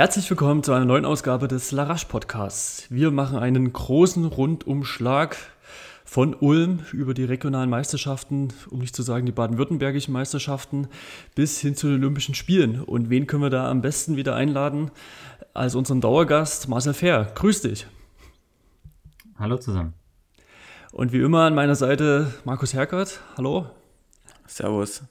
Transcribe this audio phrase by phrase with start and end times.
[0.00, 2.86] Herzlich willkommen zu einer neuen Ausgabe des Larache Podcasts.
[2.88, 5.36] Wir machen einen großen Rundumschlag
[6.06, 10.88] von Ulm über die regionalen Meisterschaften, um nicht zu sagen die baden-württembergischen Meisterschaften,
[11.34, 12.80] bis hin zu den Olympischen Spielen.
[12.80, 14.90] Und wen können wir da am besten wieder einladen
[15.52, 17.30] als unseren Dauergast Marcel Fair?
[17.34, 17.86] Grüß dich.
[19.38, 19.92] Hallo zusammen.
[20.92, 23.20] Und wie immer an meiner Seite Markus Herkert.
[23.36, 23.66] Hallo.
[24.46, 25.02] Servus.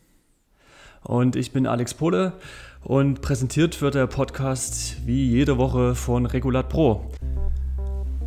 [1.04, 2.34] Und ich bin Alex Pohle
[2.84, 7.12] und präsentiert wird der Podcast wie jede Woche von Regulat Pro.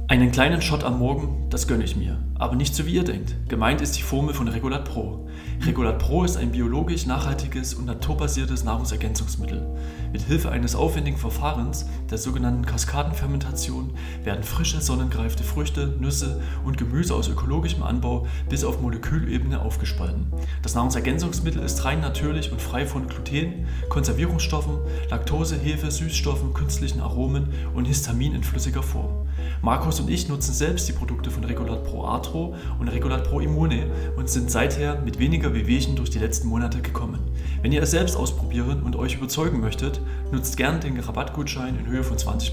[0.08, 2.18] Einen kleinen Shot am Morgen, das gönne ich mir.
[2.38, 3.34] Aber nicht so wie ihr denkt.
[3.48, 5.26] Gemeint ist die Formel von Regulat Pro.
[5.64, 9.64] Regulat Pro ist ein biologisch nachhaltiges und naturbasiertes Nahrungsergänzungsmittel.
[10.12, 13.92] Mit Hilfe eines aufwendigen Verfahrens, der sogenannten Kaskadenfermentation,
[14.24, 20.26] werden frische, sonnengreifte Früchte, Nüsse und Gemüse aus ökologischem Anbau bis auf Molekülebene aufgespalten.
[20.62, 24.78] Das Nahrungsergänzungsmittel ist rein natürlich und frei von Gluten, Konservierungsstoffen,
[25.10, 29.28] Laktose, Hefe, Süßstoffen, künstlichen Aromen und Histamin in flüssiger Form.
[29.62, 33.86] Markus und ich nutzen selbst die Produkte von Regulat Pro Atro und Regulat Pro Immune
[34.16, 37.20] und sind seither mit weniger Wehwehchen durch die letzten Monate gekommen.
[37.62, 40.00] Wenn ihr es selbst ausprobieren und euch überzeugen möchtet,
[40.30, 42.52] nutzt gern den Rabattgutschein in Höhe von 20%.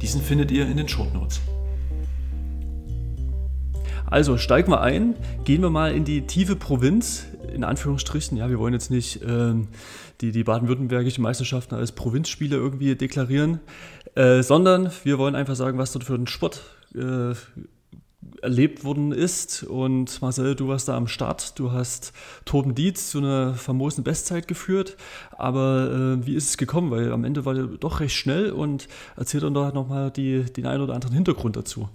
[0.00, 1.40] Diesen findet ihr in den Shortnotes.
[4.06, 8.36] Also steigen wir ein, gehen wir mal in die tiefe Provinz, in Anführungsstrichen.
[8.36, 9.68] Ja, wir wollen jetzt nicht ähm,
[10.20, 13.60] die, die baden-württembergischen Meisterschaften als Provinzspiele irgendwie deklarieren,
[14.16, 16.62] äh, sondern wir wollen einfach sagen, was dort für ein Sport
[16.94, 17.34] äh,
[18.42, 19.62] erlebt worden ist.
[19.62, 21.58] Und Marcel, du warst da am Start.
[21.58, 22.12] Du hast
[22.44, 24.96] Torben Dietz zu einer famosen Bestzeit geführt.
[25.32, 26.90] Aber äh, wie ist es gekommen?
[26.90, 30.82] Weil am Ende war der doch recht schnell und erzählt dann doch nochmal den einen
[30.82, 31.88] oder anderen Hintergrund dazu.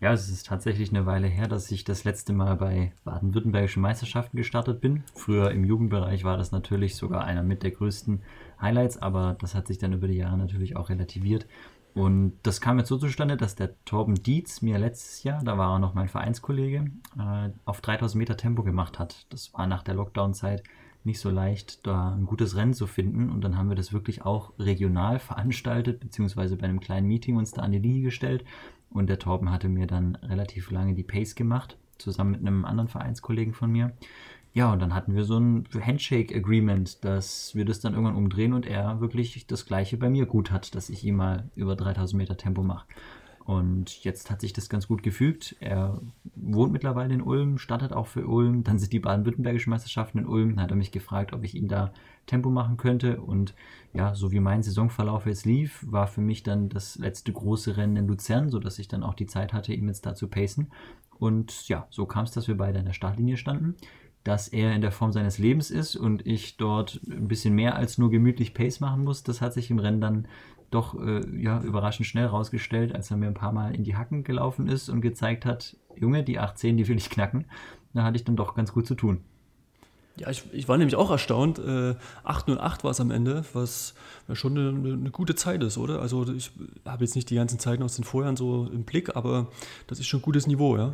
[0.00, 4.38] Ja, es ist tatsächlich eine Weile her, dass ich das letzte Mal bei baden-württembergischen Meisterschaften
[4.38, 5.04] gestartet bin.
[5.14, 8.22] Früher im Jugendbereich war das natürlich sogar einer mit der größten
[8.58, 11.46] Highlights, aber das hat sich dann über die Jahre natürlich auch relativiert.
[11.94, 15.74] Und das kam jetzt so zustande, dass der Torben Dietz mir letztes Jahr, da war
[15.74, 19.26] er noch mein Vereinskollege, äh, auf 3000 Meter Tempo gemacht hat.
[19.30, 20.62] Das war nach der Lockdown-Zeit
[21.02, 23.30] nicht so leicht, da ein gutes Rennen zu finden.
[23.30, 27.52] Und dann haben wir das wirklich auch regional veranstaltet, beziehungsweise bei einem kleinen Meeting uns
[27.52, 28.44] da an die Linie gestellt
[28.90, 32.88] und der Torben hatte mir dann relativ lange die Pace gemacht, zusammen mit einem anderen
[32.88, 33.92] Vereinskollegen von mir.
[34.52, 38.66] Ja, und dann hatten wir so ein Handshake-Agreement, dass wir das dann irgendwann umdrehen und
[38.66, 42.36] er wirklich das Gleiche bei mir gut hat, dass ich ihm mal über 3000 Meter
[42.36, 42.86] Tempo mache.
[43.44, 45.56] Und jetzt hat sich das ganz gut gefügt.
[45.60, 46.00] Er
[46.34, 48.64] wohnt mittlerweile in Ulm, startet auch für Ulm.
[48.64, 50.50] Dann sind die baden-württembergischen Meisterschaften in Ulm.
[50.50, 51.92] Dann hat er mich gefragt, ob ich ihm da
[52.26, 53.20] Tempo machen könnte.
[53.20, 53.54] Und
[53.92, 57.96] ja, so wie mein Saisonverlauf jetzt lief, war für mich dann das letzte große Rennen
[57.96, 60.70] in Luzern, sodass ich dann auch die Zeit hatte, ihm jetzt da zu pacen.
[61.18, 63.74] Und ja, so kam es, dass wir beide an der Startlinie standen
[64.24, 67.98] dass er in der Form seines Lebens ist und ich dort ein bisschen mehr als
[67.98, 69.22] nur gemütlich Pace machen muss.
[69.22, 70.28] Das hat sich im Rennen dann
[70.70, 74.24] doch äh, ja, überraschend schnell rausgestellt, als er mir ein paar Mal in die Hacken
[74.24, 77.46] gelaufen ist und gezeigt hat, Junge, die 18, die will ich knacken.
[77.92, 79.24] Da hatte ich dann doch ganz gut zu tun.
[80.16, 81.58] Ja, ich, ich war nämlich auch erstaunt.
[81.58, 81.94] Äh,
[82.24, 83.94] 808 war es am Ende, was
[84.32, 86.00] schon eine, eine, gute Zeit ist, oder?
[86.00, 86.52] Also ich
[86.84, 89.48] habe jetzt nicht die ganzen Zeiten aus den Vorjahren so im Blick, aber
[89.86, 90.92] das ist schon ein gutes Niveau, ja.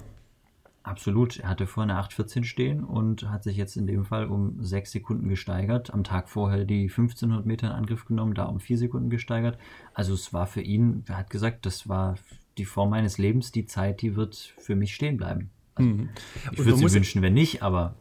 [0.87, 1.41] Absolut.
[1.41, 4.93] Er hatte vorher eine 8,14 stehen und hat sich jetzt in dem Fall um 6
[4.93, 5.93] Sekunden gesteigert.
[5.93, 9.59] Am Tag vorher die 1500 Meter in Angriff genommen, da um 4 Sekunden gesteigert.
[9.95, 12.15] Also es war für ihn, er hat gesagt, das war
[12.57, 15.51] die Form meines Lebens, die Zeit, die wird für mich stehen bleiben.
[15.75, 16.09] Also, mhm.
[16.53, 17.97] Ich würde es wünschen, wenn nicht, aber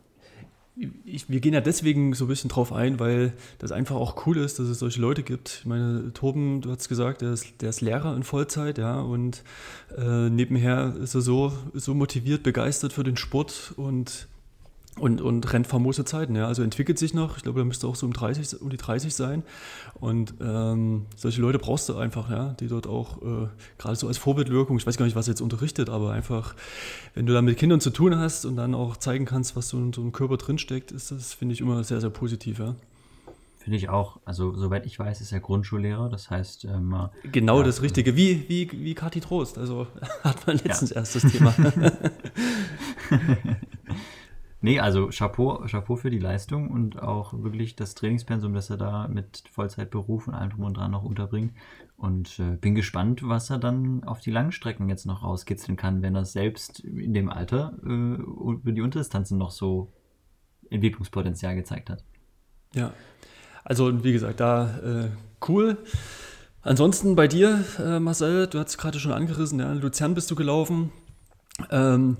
[1.06, 4.38] ich, wir gehen ja deswegen so ein bisschen drauf ein, weil das einfach auch cool
[4.38, 5.59] ist, dass es solche Leute gibt.
[5.62, 9.44] Ich meine, Toben, du hast gesagt, der ist, der ist Lehrer in Vollzeit, ja, und
[9.97, 14.28] äh, nebenher ist er so, so motiviert, begeistert für den Sport und
[14.97, 16.35] und, und rennt famose Zeiten.
[16.35, 16.47] Ja.
[16.47, 17.38] Also entwickelt sich noch.
[17.38, 19.44] Ich glaube, er müsste auch so um, 30, um die 30 sein.
[20.00, 23.47] Und ähm, solche Leute brauchst du einfach, ja, die dort auch äh,
[23.78, 26.56] gerade so als Vorbildwirkung, ich weiß gar nicht, was er jetzt unterrichtet, aber einfach,
[27.13, 29.78] wenn du da mit Kindern zu tun hast und dann auch zeigen kannst, was so
[29.78, 32.59] in so einem Körper drinsteckt, ist das, finde ich, immer sehr, sehr positiv.
[32.59, 32.75] Ja.
[33.57, 34.19] Finde ich auch.
[34.25, 36.07] Also, soweit ich weiß, ist er Grundschullehrer.
[36.07, 36.95] Das heißt, ähm,
[37.31, 38.15] genau ja, das Richtige.
[38.15, 39.57] Wie, wie, wie Kathi Trost.
[39.57, 39.88] Also,
[40.24, 40.98] hat man letztens ja.
[40.98, 41.53] erst das Thema.
[44.65, 49.07] Nee, also Chapeau, Chapeau für die Leistung und auch wirklich das Trainingspensum, das er da
[49.07, 51.53] mit Vollzeitberuf und allem drum und dran noch unterbringt.
[51.97, 56.15] Und äh, bin gespannt, was er dann auf die Langstrecken jetzt noch rauskitzeln kann, wenn
[56.15, 59.94] er selbst in dem Alter äh, über die Unterdistanzen noch so
[60.71, 62.03] Entwicklungspotenzial gezeigt hat.
[62.73, 62.91] Ja,
[63.63, 65.09] also wie gesagt, da äh,
[65.47, 65.77] cool.
[66.63, 70.35] Ansonsten bei dir, äh, Marcel, du hast es gerade schon angerissen, ja, Luzern bist du
[70.35, 70.91] gelaufen.
[71.69, 72.17] Ähm,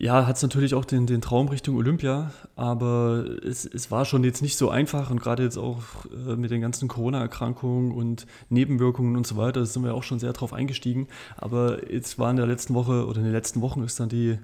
[0.00, 4.22] Ja, hat es natürlich auch den, den Traum Richtung Olympia, aber es, es war schon
[4.22, 9.16] jetzt nicht so einfach und gerade jetzt auch äh, mit den ganzen Corona-Erkrankungen und Nebenwirkungen
[9.16, 11.08] und so weiter, da sind wir auch schon sehr drauf eingestiegen.
[11.36, 14.38] Aber jetzt war in der letzten Woche oder in den letzten Wochen ist dann die,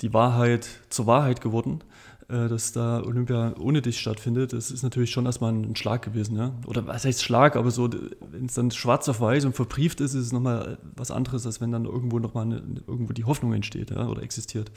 [0.00, 1.84] die Wahrheit zur Wahrheit geworden,
[2.30, 4.54] äh, dass da Olympia ohne dich stattfindet.
[4.54, 6.54] Das ist natürlich schon erstmal ein Schlag gewesen, ja.
[6.66, 7.90] Oder was heißt Schlag, aber so,
[8.30, 11.60] wenn es dann schwarz auf weiß und verbrieft ist, ist es nochmal was anderes, als
[11.60, 14.72] wenn dann irgendwo nochmal irgendwo die Hoffnung entsteht ja, oder existiert.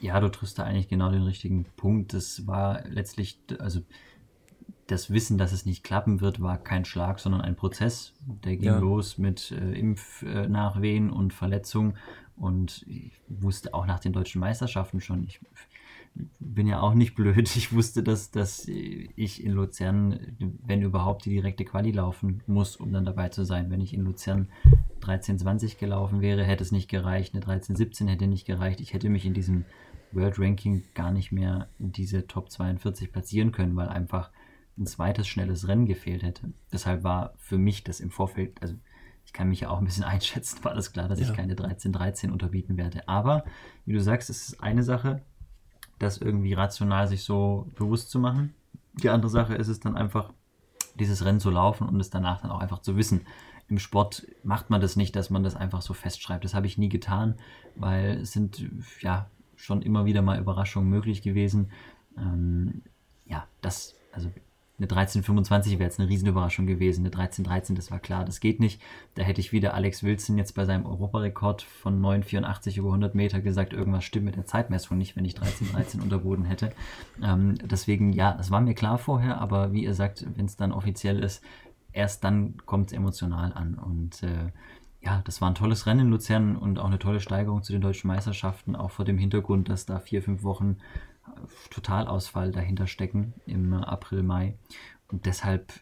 [0.00, 2.12] Ja, du triffst da eigentlich genau den richtigen Punkt.
[2.12, 3.80] Das war letztlich, also
[4.86, 8.14] das Wissen, dass es nicht klappen wird, war kein Schlag, sondern ein Prozess.
[8.44, 8.78] Der ging ja.
[8.78, 11.96] los mit äh, Impfnachwehen und Verletzungen.
[12.36, 15.40] Und ich wusste auch nach den deutschen Meisterschaften schon, ich
[16.38, 17.54] bin ja auch nicht blöd.
[17.56, 22.92] Ich wusste, dass, dass ich in Luzern, wenn überhaupt, die direkte Quali laufen muss, um
[22.92, 23.70] dann dabei zu sein.
[23.70, 24.48] Wenn ich in Luzern
[25.02, 27.34] 13,20 gelaufen wäre, hätte es nicht gereicht.
[27.34, 28.80] Eine 13,17 hätte nicht gereicht.
[28.80, 29.64] Ich hätte mich in diesem
[30.12, 34.30] World Ranking gar nicht mehr in diese Top 42 platzieren können, weil einfach
[34.78, 36.52] ein zweites schnelles Rennen gefehlt hätte.
[36.72, 38.74] Deshalb war für mich das im Vorfeld, also
[39.24, 41.28] ich kann mich ja auch ein bisschen einschätzen, war das klar, dass ja.
[41.28, 43.08] ich keine 13-13 unterbieten werde.
[43.08, 43.44] Aber
[43.84, 45.22] wie du sagst, es ist eine Sache,
[45.98, 48.54] das irgendwie rational sich so bewusst zu machen.
[48.94, 50.32] Die andere Sache ist es dann einfach,
[50.94, 53.26] dieses Rennen zu laufen und es danach dann auch einfach zu wissen.
[53.68, 56.44] Im Sport macht man das nicht, dass man das einfach so festschreibt.
[56.44, 57.34] Das habe ich nie getan,
[57.74, 58.64] weil es sind
[59.00, 61.70] ja schon immer wieder mal Überraschungen möglich gewesen.
[62.16, 62.82] Ähm,
[63.26, 64.30] ja, das, also
[64.78, 67.00] eine 1325 wäre jetzt eine Riesenüberraschung gewesen.
[67.00, 68.82] Eine 1313, das war klar, das geht nicht.
[69.14, 73.40] Da hätte ich wieder Alex Wilson jetzt bei seinem Europarekord von 9,84 über 100 Meter
[73.40, 76.72] gesagt, irgendwas stimmt mit der Zeitmessung nicht, wenn ich 1313 unterboden hätte.
[77.22, 80.72] Ähm, deswegen, ja, das war mir klar vorher, aber wie ihr sagt, wenn es dann
[80.72, 81.42] offiziell ist,
[81.92, 83.76] erst dann kommt es emotional an.
[83.76, 84.52] Und äh,
[85.00, 87.80] ja, das war ein tolles Rennen in Luzern und auch eine tolle Steigerung zu den
[87.80, 90.76] deutschen Meisterschaften, auch vor dem Hintergrund, dass da vier, fünf Wochen
[91.70, 94.54] Totalausfall dahinter stecken im April, Mai.
[95.08, 95.72] Und deshalb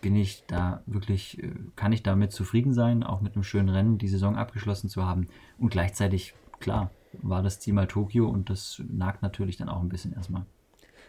[0.00, 3.98] bin ich da wirklich, äh, kann ich damit zufrieden sein, auch mit einem schönen Rennen
[3.98, 5.28] die Saison abgeschlossen zu haben.
[5.58, 6.90] Und gleichzeitig, klar,
[7.22, 10.44] war das Ziel mal Tokio und das nagt natürlich dann auch ein bisschen erstmal.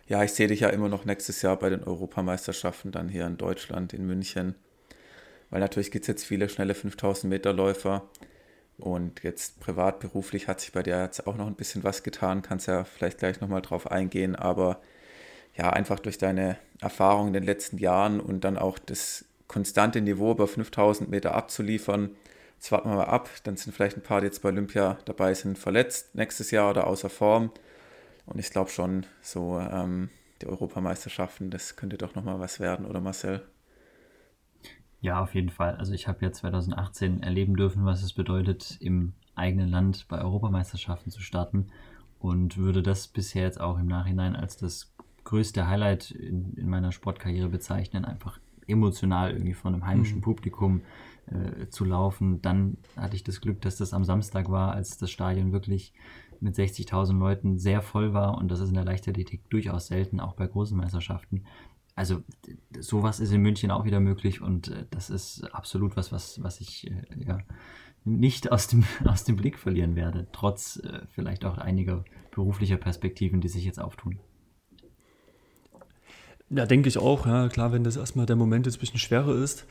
[0.08, 3.38] Ja, ich sehe dich ja immer noch nächstes Jahr bei den Europameisterschaften dann hier in
[3.38, 4.56] Deutschland, in München.
[5.50, 8.10] Weil natürlich gibt es jetzt viele schnelle 5000 Meter Läufer.
[8.78, 12.44] Und jetzt privat, beruflich hat sich bei dir jetzt auch noch ein bisschen was getan,
[12.44, 14.82] kannst ja vielleicht gleich nochmal drauf eingehen, aber
[15.56, 20.32] ja, einfach durch deine Erfahrung in den letzten Jahren und dann auch das konstante Niveau
[20.32, 22.16] über 5000 Meter abzuliefern.
[22.58, 25.34] Jetzt warten wir mal ab, dann sind vielleicht ein paar, die jetzt bei Olympia dabei
[25.34, 27.52] sind, verletzt nächstes Jahr oder außer Form.
[28.28, 30.10] Und ich glaube schon, so ähm,
[30.42, 33.44] die Europameisterschaften, das könnte doch nochmal was werden, oder Marcel?
[35.02, 35.76] Ja, auf jeden Fall.
[35.76, 41.12] Also ich habe ja 2018 erleben dürfen, was es bedeutet, im eigenen Land bei Europameisterschaften
[41.12, 41.68] zu starten
[42.20, 46.92] und würde das bisher jetzt auch im Nachhinein als das größte Highlight in, in meiner
[46.92, 50.22] Sportkarriere bezeichnen, einfach emotional irgendwie von einem heimischen mhm.
[50.22, 50.82] Publikum
[51.28, 52.42] äh, zu laufen.
[52.42, 55.94] Dann hatte ich das Glück, dass das am Samstag war, als das Stadion wirklich
[56.40, 60.34] mit 60.000 Leuten sehr voll war und das ist in der Leichtathletik durchaus selten, auch
[60.34, 61.44] bei großen Meisterschaften
[61.98, 62.22] also
[62.80, 66.62] sowas ist in München auch wieder möglich und äh, das ist absolut was, was, was
[66.62, 66.94] ich äh,
[67.26, 67.40] ja,
[68.06, 73.42] nicht aus dem, aus dem Blick verlieren werde, trotz äh, vielleicht auch einiger beruflicher Perspektiven,
[73.42, 74.20] die sich jetzt auftun.
[76.52, 77.26] Ja, denke ich auch.
[77.26, 79.66] Ja, klar, wenn das erstmal der Moment jetzt ein bisschen schwerer ist.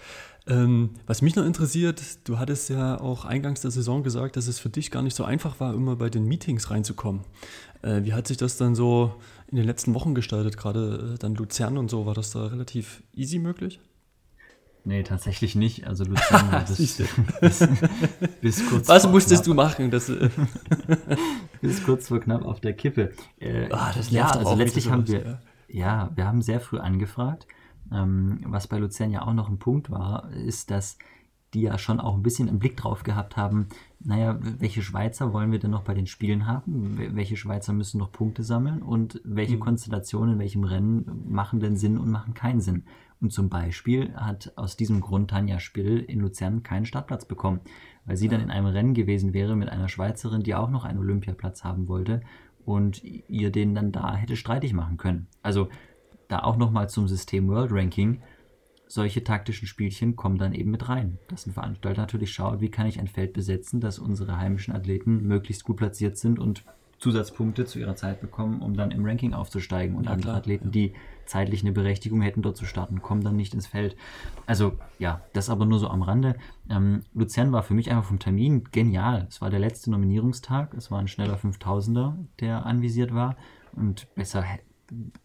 [0.49, 4.61] Ähm, was mich noch interessiert, du hattest ja auch eingangs der Saison gesagt, dass es
[4.61, 7.23] für dich gar nicht so einfach war, immer bei den Meetings reinzukommen.
[7.83, 9.15] Äh, wie hat sich das dann so
[9.49, 10.57] in den letzten Wochen gestaltet?
[10.57, 13.81] Gerade äh, dann Luzern und so, war das da relativ easy möglich?
[14.85, 15.85] Nee, tatsächlich nicht.
[15.89, 17.03] Also Luzern war bis,
[17.41, 17.69] bis,
[18.41, 19.91] bis, kurz Was musstest knapp, du machen?
[19.91, 20.13] Das,
[21.61, 23.13] bis kurz vor knapp auf der Kippe.
[23.41, 25.41] Äh, das ja, also letztlich haben wir, ja.
[25.69, 27.47] Ja, wir haben sehr früh angefragt.
[27.93, 30.99] Ähm, was bei Luzern ja auch noch ein Punkt war, ist, dass
[31.55, 33.69] die ja schon auch ein bisschen im Blick drauf gehabt haben,
[34.01, 36.99] naja, welche Schweizer wollen wir denn noch bei den Spielen haben?
[36.99, 38.83] Welche Schweizer müssen noch Punkte sammeln?
[38.83, 39.61] Und welche mhm.
[39.61, 42.85] Konstellationen in welchem Rennen machen denn Sinn und machen keinen Sinn?
[43.21, 47.61] Und zum Beispiel hat aus diesem Grund Tanja Spill in Luzern keinen Startplatz bekommen,
[48.05, 50.99] weil sie dann in einem Rennen gewesen wäre mit einer Schweizerin, die auch noch einen
[50.99, 52.21] Olympiaplatz haben wollte
[52.67, 55.29] und ihr den dann da hätte streitig machen können.
[55.43, 55.69] Also
[56.29, 58.23] da auch nochmal zum System World Ranking.
[58.89, 61.19] Solche taktischen Spielchen kommen dann eben mit rein.
[61.29, 65.27] Dass ein Veranstalter natürlich schaut, wie kann ich ein Feld besetzen, dass unsere heimischen Athleten
[65.27, 66.65] möglichst gut platziert sind und
[66.99, 69.97] Zusatzpunkte zu ihrer Zeit bekommen, um dann im Ranking aufzusteigen.
[69.97, 70.71] Und ja, andere klar, Athleten, ja.
[70.71, 70.93] die
[71.27, 73.97] zeitlich eine Berechtigung hätten, dort zu starten, kommen dann nicht ins Feld.
[74.47, 76.37] Also ja, das aber nur so am Rande.
[76.71, 79.27] Ähm, Luzern war für mich einfach vom Termin genial.
[79.29, 80.73] Es war der letzte Nominierungstag.
[80.75, 83.37] Es war ein schneller 5000er, der anvisiert war.
[83.73, 84.43] Und besser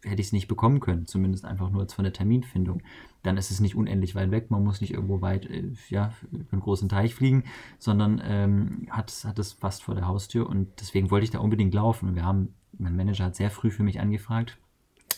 [0.04, 2.82] hätte ich es nicht bekommen können, zumindest einfach nur von der Terminfindung.
[3.24, 6.52] Dann ist es nicht unendlich weit weg, man muss nicht irgendwo weit, äh, ja, über
[6.52, 7.44] einen großen Teich fliegen,
[7.78, 11.74] sondern ähm, hat, hat es fast vor der Haustür und deswegen wollte ich da unbedingt
[11.74, 12.10] laufen.
[12.10, 14.58] Und wir haben, mein Manager hat sehr früh für mich angefragt.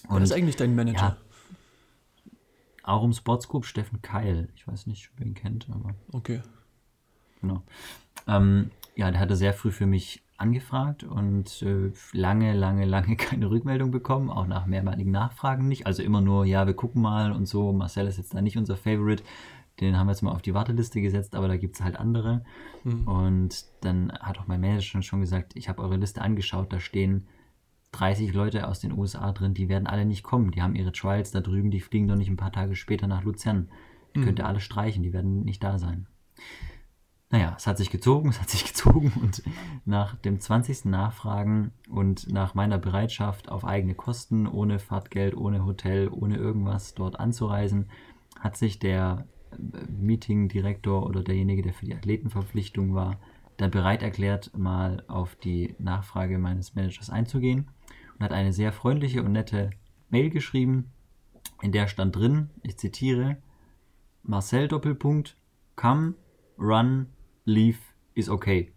[0.07, 0.99] Und, Wer ist eigentlich dein Manager?
[0.99, 1.17] Ja,
[2.83, 4.49] auch im Sportscope Steffen Keil.
[4.55, 5.95] Ich weiß nicht, wer ihn kennt, aber.
[6.11, 6.41] Okay.
[7.41, 7.63] Genau.
[8.27, 13.49] Ähm, ja, der hatte sehr früh für mich angefragt und äh, lange, lange, lange keine
[13.49, 15.87] Rückmeldung bekommen, auch nach mehrmaligen Nachfragen nicht.
[15.87, 17.73] Also immer nur, ja, wir gucken mal und so.
[17.73, 19.23] Marcel ist jetzt da nicht unser Favorite.
[19.79, 22.43] Den haben wir jetzt mal auf die Warteliste gesetzt, aber da gibt es halt andere.
[22.83, 23.07] Mhm.
[23.07, 27.27] Und dann hat auch mein Manager schon gesagt, ich habe eure Liste angeschaut, da stehen
[27.93, 30.51] 30 Leute aus den USA drin, die werden alle nicht kommen.
[30.51, 33.23] Die haben ihre Trials da drüben, die fliegen doch nicht ein paar Tage später nach
[33.23, 33.69] Luzern.
[34.15, 34.25] Die mhm.
[34.25, 36.07] könnt ihr alle streichen, die werden nicht da sein.
[37.33, 39.41] Naja, es hat sich gezogen, es hat sich gezogen und
[39.85, 40.85] nach dem 20.
[40.85, 47.19] Nachfragen und nach meiner Bereitschaft auf eigene Kosten, ohne Fahrtgeld, ohne Hotel, ohne irgendwas dort
[47.19, 47.89] anzureisen,
[48.39, 53.17] hat sich der äh, Meetingdirektor oder derjenige, der für die Athletenverpflichtung war,
[53.57, 57.67] dann bereit erklärt, mal auf die Nachfrage meines Managers einzugehen
[58.13, 59.71] und hat eine sehr freundliche und nette
[60.11, 60.91] Mail geschrieben,
[61.63, 63.37] in der stand drin, ich zitiere,
[64.21, 65.35] Marcel Doppelpunkt,
[65.75, 66.13] come,
[66.59, 67.07] run,
[67.45, 67.79] leave
[68.15, 68.71] is okay.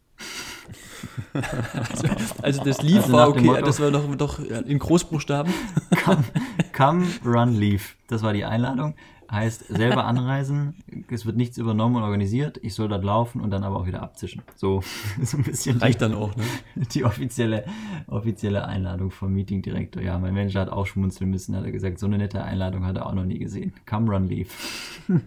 [1.32, 2.08] also,
[2.42, 5.52] also, das Leave also war okay, Motto, das war noch, doch in Großbuchstaben.
[6.04, 6.25] Come,
[6.73, 7.82] come, run, leave.
[8.08, 8.94] Das war die Einladung.
[9.30, 10.76] Heißt, selber anreisen,
[11.11, 14.02] es wird nichts übernommen und organisiert, ich soll dort laufen und dann aber auch wieder
[14.02, 14.42] abzischen.
[14.54, 14.82] So,
[15.23, 15.78] so ein bisschen.
[15.78, 16.44] Reicht die, dann auch, ne?
[16.92, 17.64] Die offizielle,
[18.06, 20.02] offizielle Einladung vom Meeting-Direktor.
[20.02, 22.96] Ja, mein Manager hat auch schmunzeln müssen, hat er gesagt, so eine nette Einladung hat
[22.96, 23.73] er auch noch nie gesehen.
[23.85, 24.50] Come, run, leave.
[25.08, 25.18] ja,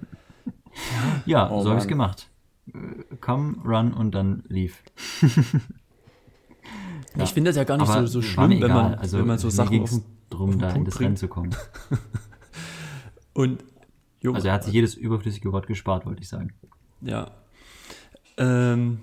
[1.26, 2.30] ja oh, so habe ich es gemacht.
[2.74, 4.84] Äh, come, run und dann lief.
[7.16, 7.24] ja.
[7.24, 9.50] Ich finde das ja gar nicht so, so schlimm, wenn man, also, wenn man so
[9.50, 11.06] Sachen auf den, drum, auf den da in das bringt.
[11.06, 11.56] Rennen zu kommen.
[13.34, 13.64] und
[14.22, 16.54] jo, also er hat sich jedes überflüssige Wort gespart, wollte ich sagen.
[17.02, 17.32] Ja.
[18.38, 19.00] Ähm,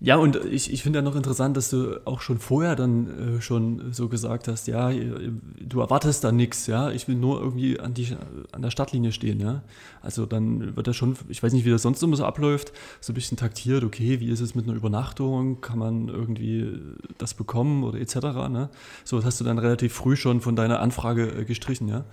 [0.00, 3.40] ja, und ich, ich finde ja noch interessant, dass du auch schon vorher dann äh,
[3.40, 7.94] schon so gesagt hast, ja, du erwartest da nichts, ja, ich will nur irgendwie an,
[7.94, 8.16] die,
[8.52, 9.62] an der Startlinie stehen, ja.
[10.00, 13.12] Also dann wird das schon, ich weiß nicht, wie das sonst immer so abläuft, so
[13.12, 16.78] ein bisschen taktiert, okay, wie ist es mit einer Übernachtung, kann man irgendwie
[17.18, 18.14] das bekommen oder etc.,
[18.48, 18.70] ne?
[19.04, 22.04] So, das hast du dann relativ früh schon von deiner Anfrage äh, gestrichen, ja.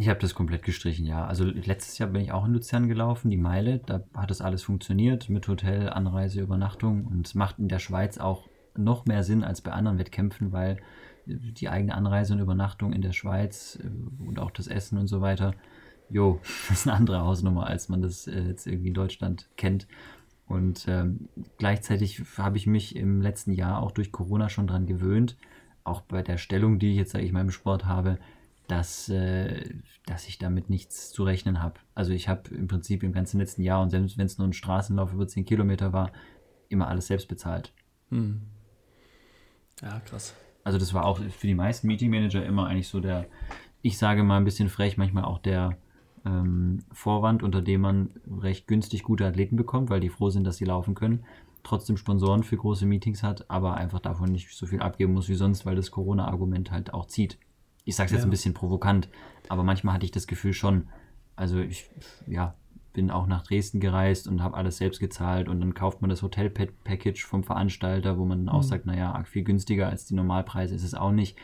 [0.00, 1.26] Ich habe das komplett gestrichen, ja.
[1.26, 3.82] Also letztes Jahr bin ich auch in Luzern gelaufen, die Meile.
[3.84, 7.04] Da hat das alles funktioniert mit Hotel, Anreise, Übernachtung.
[7.04, 10.78] Und es macht in der Schweiz auch noch mehr Sinn als bei anderen Wettkämpfen, weil
[11.26, 15.20] die eigene Anreise und Übernachtung in der Schweiz äh, und auch das Essen und so
[15.20, 15.52] weiter,
[16.08, 16.40] jo,
[16.70, 19.86] das ist eine andere Hausnummer, als man das äh, jetzt irgendwie in Deutschland kennt.
[20.46, 21.28] Und ähm,
[21.58, 25.36] gleichzeitig habe ich mich im letzten Jahr auch durch Corona schon daran gewöhnt,
[25.84, 28.18] auch bei der Stellung, die ich jetzt, sage ich mal, im Sport habe,
[28.70, 29.74] dass, äh,
[30.06, 31.80] dass ich damit nichts zu rechnen habe.
[31.94, 34.52] Also ich habe im Prinzip im ganzen letzten Jahr und selbst wenn es nur ein
[34.52, 36.12] Straßenlauf über 10 Kilometer war,
[36.68, 37.72] immer alles selbst bezahlt.
[38.10, 38.42] Hm.
[39.82, 40.34] Ja, krass.
[40.62, 43.26] Also das war auch für die meisten Meeting Manager immer eigentlich so der,
[43.82, 45.76] ich sage mal ein bisschen frech, manchmal auch der
[46.24, 48.10] ähm, Vorwand, unter dem man
[48.40, 51.24] recht günstig gute Athleten bekommt, weil die froh sind, dass sie laufen können
[51.62, 55.34] trotzdem Sponsoren für große Meetings hat, aber einfach davon nicht so viel abgeben muss wie
[55.34, 57.38] sonst, weil das Corona-Argument halt auch zieht.
[57.90, 58.28] Ich sage es jetzt ja.
[58.28, 59.08] ein bisschen provokant,
[59.48, 60.86] aber manchmal hatte ich das Gefühl schon,
[61.34, 61.90] also ich,
[62.28, 62.54] ja,
[62.92, 66.22] bin auch nach Dresden gereist und habe alles selbst gezahlt und dann kauft man das
[66.22, 68.68] Hotel-Package vom Veranstalter, wo man dann auch mhm.
[68.68, 71.36] sagt, naja, viel günstiger als die Normalpreise ist es auch nicht.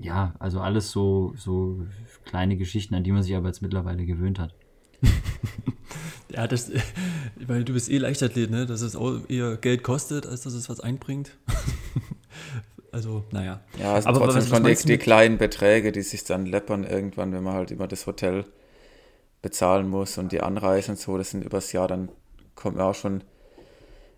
[0.00, 1.86] Ja, also alles so, so
[2.24, 4.54] kleine Geschichten, an die man sich aber jetzt mittlerweile gewöhnt hat.
[6.32, 6.72] ja, das,
[7.46, 8.64] weil du bist eh Leichtathlet, ne?
[8.64, 11.36] Dass es auch eher Geld kostet, als dass es was einbringt.
[12.98, 13.60] Also, naja.
[13.78, 17.32] Ja, es sind aber trotzdem schon die, die kleinen Beträge, die sich dann läppern irgendwann,
[17.32, 18.44] wenn man halt immer das Hotel
[19.40, 21.16] bezahlen muss und die Anreise und so.
[21.16, 22.08] Das sind übers Jahr, dann
[22.56, 23.22] kommt man auch schon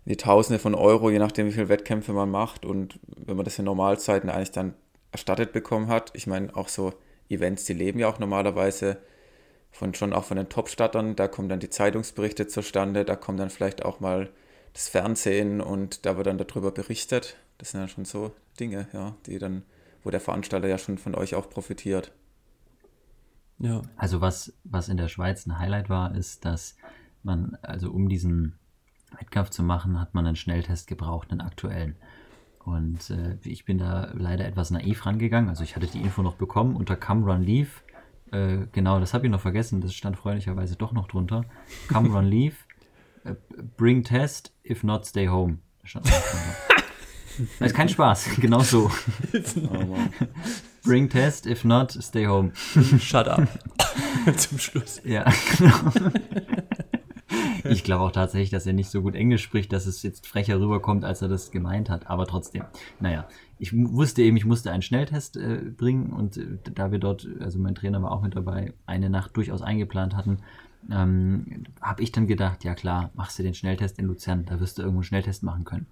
[0.05, 2.65] die Tausende von Euro, je nachdem, wie viele Wettkämpfe man macht.
[2.65, 4.73] Und wenn man das in Normalzeiten eigentlich dann
[5.11, 6.91] erstattet bekommen hat, ich meine, auch so
[7.29, 8.97] Events, die leben ja auch normalerweise
[9.69, 13.51] von schon auch von den Top-Stattern, da kommen dann die Zeitungsberichte zustande, da kommt dann
[13.51, 14.29] vielleicht auch mal
[14.73, 17.37] das Fernsehen und da wird dann darüber berichtet.
[17.61, 19.61] Das sind ja schon so Dinge, ja, die dann,
[20.03, 22.11] wo der Veranstalter ja schon von euch auch profitiert.
[23.59, 23.83] Ja.
[23.97, 26.75] Also was, was in der Schweiz ein Highlight war, ist, dass
[27.21, 28.57] man also um diesen
[29.15, 31.97] Wettkampf zu machen, hat man einen Schnelltest gebraucht, einen aktuellen.
[32.65, 35.47] Und äh, ich bin da leider etwas naiv rangegangen.
[35.47, 37.69] Also ich hatte die Info noch bekommen unter Come Run Leave.
[38.31, 39.81] Äh, genau, das habe ich noch vergessen.
[39.81, 41.45] Das stand freundlicherweise doch noch drunter.
[41.87, 42.55] Come Run Leave.
[43.23, 43.35] Äh,
[43.77, 44.51] bring Test.
[44.67, 45.59] If not, stay home.
[47.59, 48.29] Das ist kein Spaß.
[48.39, 48.89] Genau so.
[49.33, 49.97] Oh
[50.83, 51.45] Bring Test.
[51.45, 52.53] If not, stay home.
[52.99, 53.47] Shut up.
[54.37, 55.01] Zum Schluss.
[55.03, 55.25] Ja,
[55.57, 55.91] genau.
[57.63, 60.59] Ich glaube auch tatsächlich, dass er nicht so gut Englisch spricht, dass es jetzt frecher
[60.59, 62.09] rüberkommt, als er das gemeint hat.
[62.09, 62.63] Aber trotzdem,
[62.99, 63.27] naja,
[63.59, 67.59] ich wusste eben, ich musste einen Schnelltest äh, bringen und äh, da wir dort, also
[67.59, 70.39] mein Trainer war auch mit dabei, eine Nacht durchaus eingeplant hatten,
[70.89, 74.77] ähm, habe ich dann gedacht, ja klar, machst du den Schnelltest in Luzern, da wirst
[74.77, 75.85] du irgendwo einen Schnelltest machen können.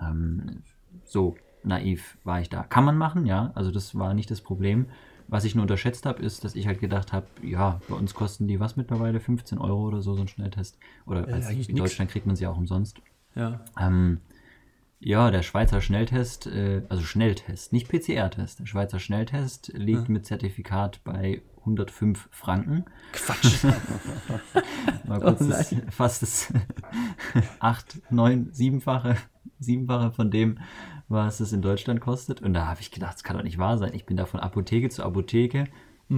[0.00, 0.62] Ähm,
[1.04, 2.62] so naiv war ich da.
[2.62, 4.86] Kann man machen, ja, also das war nicht das Problem.
[5.28, 8.48] Was ich nur unterschätzt habe, ist, dass ich halt gedacht habe, ja, bei uns kosten
[8.48, 9.20] die was mittlerweile?
[9.20, 10.76] 15 Euro oder so, so ein Schnelltest.
[11.06, 11.68] Oder Ja, als, in nix.
[11.68, 13.00] Deutschland kriegt man sie auch umsonst.
[13.36, 13.60] Ja.
[13.78, 14.18] Ähm,
[15.00, 18.60] ja, der Schweizer Schnelltest, äh, also Schnelltest, nicht PCR-Test.
[18.60, 22.84] Der Schweizer Schnelltest liegt mit Zertifikat bei 105 Franken.
[23.12, 23.64] Quatsch.
[25.06, 26.52] Mal kurz Oh das, fast das
[27.60, 29.16] 8, 9, 7-fache,
[29.62, 30.58] 7-fache von dem,
[31.08, 32.42] was es in Deutschland kostet.
[32.42, 33.94] Und da habe ich gedacht, das kann doch nicht wahr sein.
[33.94, 35.64] Ich bin da von Apotheke zu Apotheke.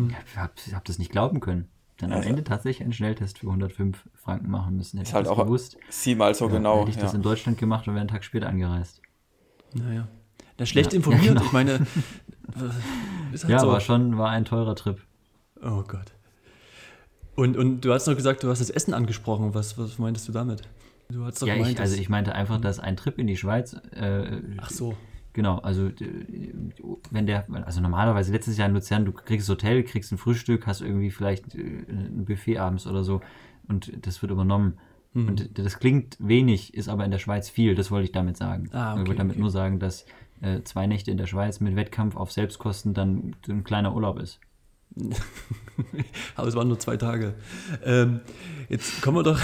[0.08, 1.68] Ich habe hab das nicht glauben können.
[2.02, 4.98] Dann am Also- Ende tatsächlich einen Schnelltest für 105 Franken machen müssen.
[4.98, 5.76] Hätte Ist ich halt das auch gewusst.
[5.88, 6.80] siebenmal so ja, genau.
[6.80, 7.16] Hätte ich das ja.
[7.16, 9.00] in Deutschland gemacht und wäre einen Tag später angereist.
[9.72, 10.08] Naja.
[10.58, 11.44] Der schlecht Ja, informiert, ja, genau.
[11.44, 11.70] ich meine.
[12.56, 13.68] äh, Ist halt Ja, so.
[13.68, 15.00] war schon, war ein teurer Trip.
[15.62, 16.12] Oh Gott.
[17.36, 19.54] Und, und du hast noch gesagt, du hast das Essen angesprochen.
[19.54, 20.62] Was, was meintest du damit?
[21.08, 23.36] Du hast doch Ja, gemeint, ich, also ich meinte einfach, dass ein Trip in die
[23.36, 24.96] Schweiz, äh, Ach so.
[25.32, 25.90] Genau, also
[27.10, 30.80] wenn der, also normalerweise letztes Jahr in Luzern, du kriegst Hotel, kriegst ein Frühstück, hast
[30.80, 33.20] irgendwie vielleicht äh, ein Buffet abends oder so
[33.68, 34.78] und das wird übernommen.
[35.14, 35.28] Mhm.
[35.28, 38.68] Und das klingt wenig, ist aber in der Schweiz viel, das wollte ich damit sagen.
[38.72, 39.40] Ah, ich okay, wollte damit okay.
[39.40, 40.06] nur sagen, dass
[40.40, 44.40] äh, zwei Nächte in der Schweiz mit Wettkampf auf Selbstkosten dann ein kleiner Urlaub ist.
[46.36, 47.34] Aber es waren nur zwei Tage.
[47.84, 48.20] Ähm,
[48.68, 49.40] jetzt kommen wir doch.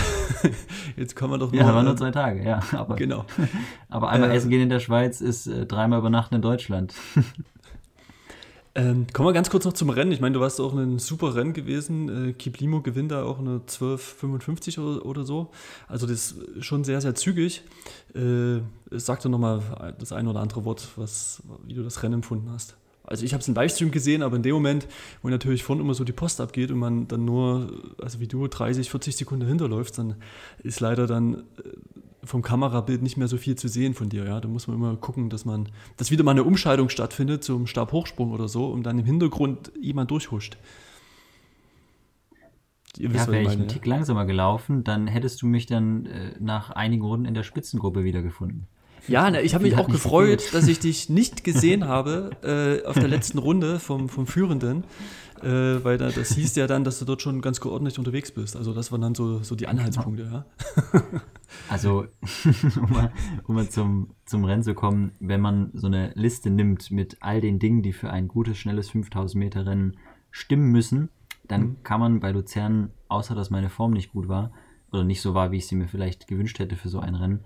[0.97, 2.61] Jetzt kommen wir doch Ja, nur, waren nur äh, zwei Tage, ja.
[2.73, 3.25] Aber, Genau.
[3.89, 6.93] aber einmal Äh, essen gehen in der Schweiz ist äh, dreimal übernachten in Deutschland.
[8.75, 10.13] Ähm, kommen wir ganz kurz noch zum Rennen.
[10.13, 12.29] Ich meine, du warst auch ein super Rennen gewesen.
[12.29, 15.51] Äh, Kiplimo gewinnt da auch eine 12,55 oder, oder so.
[15.89, 17.63] Also das ist schon sehr, sehr zügig.
[18.15, 22.51] Äh, sag doch nochmal das ein oder andere Wort, was, wie du das Rennen empfunden
[22.53, 22.77] hast.
[23.09, 24.87] Also ich habe es im Livestream gesehen, aber in dem Moment,
[25.23, 28.47] wo natürlich vorne immer so die Post abgeht und man dann nur, also wie du,
[28.47, 30.17] 30, 40 Sekunden hinterläufst, dann
[30.63, 31.43] ist leider dann äh,
[32.23, 34.25] vom Kamerabild nicht mehr so viel zu sehen von dir.
[34.25, 34.41] Ja?
[34.41, 38.31] Da muss man immer gucken, dass man, dass wieder mal eine Umscheidung stattfindet zum Stabhochsprung
[38.31, 40.59] oder so, und dann im Hintergrund jemand durchhuscht.
[42.99, 46.33] Ihr Ja, was wäre ich einen Tick langsamer gelaufen, dann hättest du mich dann äh,
[46.41, 48.67] nach einigen Runden in der Spitzengruppe wiedergefunden.
[49.07, 52.95] Ja, ne, ich habe mich auch gefreut, dass ich dich nicht gesehen habe äh, auf
[52.99, 54.85] der letzten Runde vom, vom Führenden,
[55.43, 58.57] äh, weil da, das hieß ja dann, dass du dort schon ganz geordnet unterwegs bist.
[58.57, 60.45] Also das waren dann so, so die Anhaltspunkte, ja.
[61.71, 62.07] Also,
[62.83, 63.13] um mal,
[63.47, 67.41] um mal zum, zum Rennen zu kommen, wenn man so eine Liste nimmt mit all
[67.41, 69.97] den Dingen, die für ein gutes, schnelles 5000 Meter Rennen
[70.31, 71.09] stimmen müssen,
[71.47, 71.77] dann Mhm.
[71.83, 74.53] kann man bei Luzern, außer dass meine Form nicht gut war,
[74.93, 77.41] oder nicht so war, wie ich sie mir vielleicht gewünscht hätte für so ein Rennen,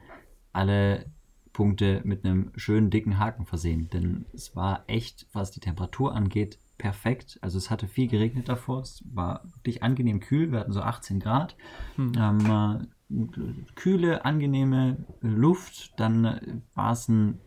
[0.53, 1.07] alle
[1.53, 3.89] Punkte mit einem schönen dicken Haken versehen.
[3.91, 7.39] Denn es war echt, was die Temperatur angeht, perfekt.
[7.43, 8.81] Also es hatte viel geregnet davor.
[8.81, 10.51] Es war wirklich angenehm kühl.
[10.51, 11.57] Wir hatten so 18 Grad.
[11.99, 15.93] Ähm, äh, kühle, angenehme Luft.
[15.97, 16.41] Dann äh,
[16.75, 17.39] war es ein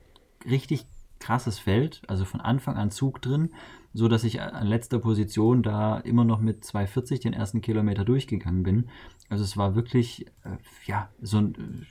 [0.46, 0.86] richtig
[1.20, 2.02] krasses Feld.
[2.08, 3.50] Also von Anfang an Zug drin.
[3.94, 8.63] So dass ich an letzter Position da immer noch mit 2,40 den ersten Kilometer durchgegangen
[8.63, 8.89] bin.
[9.30, 11.86] Also es war wirklich, äh, ja, so ein, äh,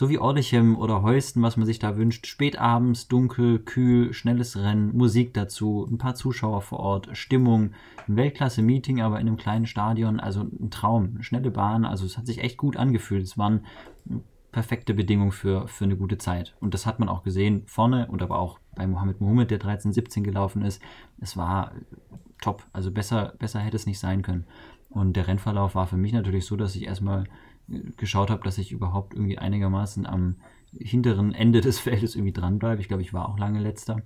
[0.00, 2.26] so wie Orlichem oder Heusten, was man sich da wünscht.
[2.26, 7.72] Spätabends, dunkel, kühl, schnelles Rennen, Musik dazu, ein paar Zuschauer vor Ort, Stimmung,
[8.08, 12.26] ein Weltklasse-Meeting, aber in einem kleinen Stadion, also ein Traum, schnelle Bahn, also es hat
[12.26, 13.24] sich echt gut angefühlt.
[13.24, 13.66] Es waren
[14.52, 16.56] perfekte Bedingungen für, für eine gute Zeit.
[16.60, 19.92] Und das hat man auch gesehen vorne und aber auch bei Mohammed Mohammed, der 13,
[19.92, 20.80] 17 gelaufen ist.
[21.20, 21.72] Es war
[22.40, 24.46] top, also besser, besser hätte es nicht sein können.
[24.88, 27.24] Und der Rennverlauf war für mich natürlich so, dass ich erstmal
[27.96, 30.36] geschaut habe, dass ich überhaupt irgendwie einigermaßen am
[30.72, 32.80] hinteren Ende des Feldes irgendwie dranbleibe.
[32.80, 34.02] Ich glaube, ich war auch lange letzter.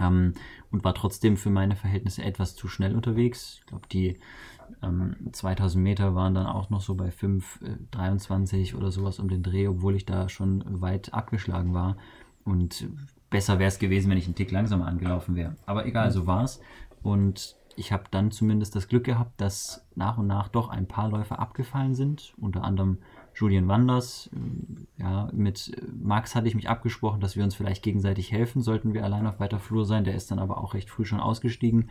[0.00, 0.32] Ähm,
[0.70, 3.58] und war trotzdem für meine Verhältnisse etwas zu schnell unterwegs.
[3.60, 4.18] Ich glaube, die
[4.82, 9.68] ähm, 2000 Meter waren dann auch noch so bei 5,23 oder sowas um den Dreh,
[9.68, 11.96] obwohl ich da schon weit abgeschlagen war.
[12.44, 12.88] Und
[13.28, 15.56] besser wäre es gewesen, wenn ich einen Tick langsamer angelaufen wäre.
[15.66, 16.60] Aber egal, so war es.
[17.02, 21.08] Und ich habe dann zumindest das Glück gehabt, dass nach und nach doch ein paar
[21.08, 22.34] Läufer abgefallen sind.
[22.38, 22.98] Unter anderem
[23.34, 24.30] Julian Wanders.
[24.98, 29.04] Ja, mit Max hatte ich mich abgesprochen, dass wir uns vielleicht gegenseitig helfen, sollten wir
[29.04, 30.04] allein auf weiter Flur sein.
[30.04, 31.90] Der ist dann aber auch recht früh schon ausgestiegen.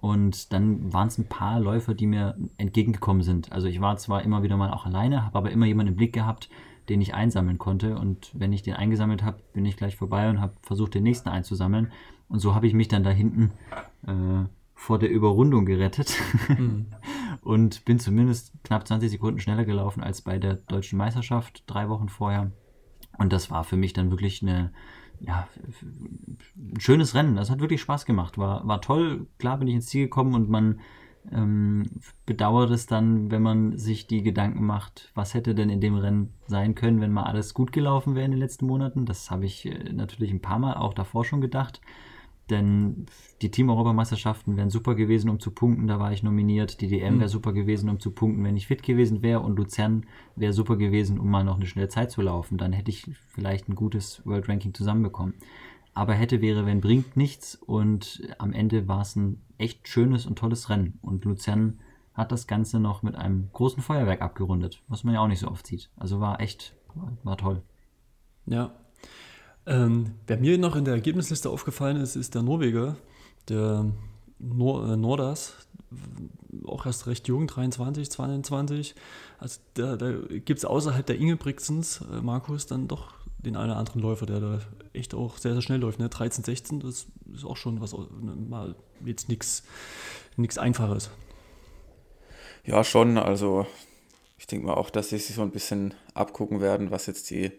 [0.00, 3.52] Und dann waren es ein paar Läufer, die mir entgegengekommen sind.
[3.52, 6.12] Also ich war zwar immer wieder mal auch alleine, habe aber immer jemanden im Blick
[6.12, 6.50] gehabt,
[6.88, 7.96] den ich einsammeln konnte.
[7.98, 11.30] Und wenn ich den eingesammelt habe, bin ich gleich vorbei und habe versucht, den nächsten
[11.30, 11.92] einzusammeln.
[12.28, 13.52] Und so habe ich mich dann da hinten
[14.06, 14.44] äh,
[14.76, 16.14] vor der Überrundung gerettet
[16.48, 16.86] mhm.
[17.42, 22.08] und bin zumindest knapp 20 Sekunden schneller gelaufen als bei der deutschen Meisterschaft drei Wochen
[22.08, 22.52] vorher.
[23.18, 24.70] Und das war für mich dann wirklich eine,
[25.20, 25.48] ja,
[25.82, 27.34] ein schönes Rennen.
[27.34, 28.36] Das hat wirklich Spaß gemacht.
[28.36, 29.26] War, war toll.
[29.38, 30.80] Klar bin ich ins Ziel gekommen und man
[31.32, 31.84] ähm,
[32.26, 36.34] bedauert es dann, wenn man sich die Gedanken macht, was hätte denn in dem Rennen
[36.46, 39.06] sein können, wenn mal alles gut gelaufen wäre in den letzten Monaten.
[39.06, 41.80] Das habe ich äh, natürlich ein paar Mal auch davor schon gedacht.
[42.50, 43.06] Denn
[43.42, 46.80] die Team-Europameisterschaften wären super gewesen, um zu punkten, da war ich nominiert.
[46.80, 47.32] Die DM wäre mhm.
[47.32, 49.40] super gewesen, um zu punkten, wenn ich fit gewesen wäre.
[49.40, 50.06] Und Luzern
[50.36, 52.56] wäre super gewesen, um mal noch eine schnelle Zeit zu laufen.
[52.56, 55.34] Dann hätte ich vielleicht ein gutes World Ranking zusammenbekommen.
[55.92, 57.56] Aber hätte, wäre, wenn, bringt nichts.
[57.56, 60.98] Und am Ende war es ein echt schönes und tolles Rennen.
[61.02, 61.80] Und Luzern
[62.14, 65.48] hat das Ganze noch mit einem großen Feuerwerk abgerundet, was man ja auch nicht so
[65.48, 65.90] oft sieht.
[65.96, 66.74] Also war echt,
[67.24, 67.62] war toll.
[68.46, 68.72] Ja,
[69.66, 72.96] ähm, wer mir noch in der Ergebnisliste aufgefallen ist, ist der Norweger,
[73.48, 73.86] der
[74.38, 75.54] Nor äh, Nordas,
[76.66, 78.94] auch erst recht jung, 23, 22.
[79.38, 83.78] Also da, da gibt es außerhalb der Ingebrigtsens, äh, Markus, dann doch den einen oder
[83.78, 84.60] anderen Läufer, der da
[84.92, 85.98] echt auch sehr, sehr schnell läuft.
[85.98, 86.08] Ne?
[86.08, 88.74] 13, 16, das ist auch schon was, ne, mal
[89.04, 89.62] jetzt nichts
[90.58, 91.10] Einfaches.
[92.64, 93.18] Ja, schon.
[93.18, 93.66] Also
[94.38, 97.52] ich denke mal auch, dass sie sich so ein bisschen abgucken werden, was jetzt die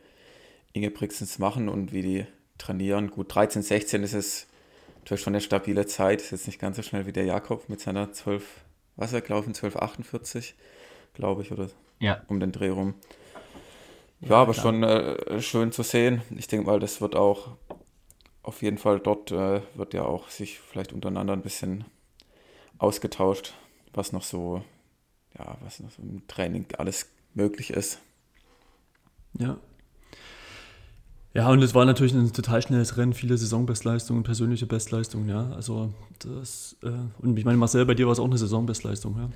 [0.78, 2.26] Ingebrigtsens machen und wie die
[2.58, 3.12] trainieren.
[3.12, 4.48] Gut, 13, 16 ist es
[5.00, 6.22] natürlich schon eine stabile Zeit.
[6.22, 8.44] Ist jetzt nicht ganz so schnell wie der Jakob mit seiner 12,
[8.96, 10.54] was er gelaufen, 12,48,
[11.14, 12.22] glaube ich, oder ja.
[12.28, 12.96] um den Dreh rum.
[14.22, 14.64] Ja, ja aber klar.
[14.64, 16.22] schon äh, schön zu sehen.
[16.36, 17.58] Ich denke mal, das wird auch
[18.44, 21.84] auf jeden Fall dort äh, wird ja auch sich vielleicht untereinander ein bisschen
[22.78, 23.54] ausgetauscht,
[23.94, 24.64] was noch so,
[25.38, 28.00] ja, was noch so im Training alles möglich ist.
[29.34, 29.60] Ja,
[31.38, 35.52] ja, und es war natürlich ein total schnelles Rennen, viele Saisonbestleistungen, persönliche Bestleistungen, ja.
[35.56, 36.88] Also das, äh,
[37.20, 39.30] und ich meine, Marcel, bei dir war es auch eine Saisonbestleistung, ja.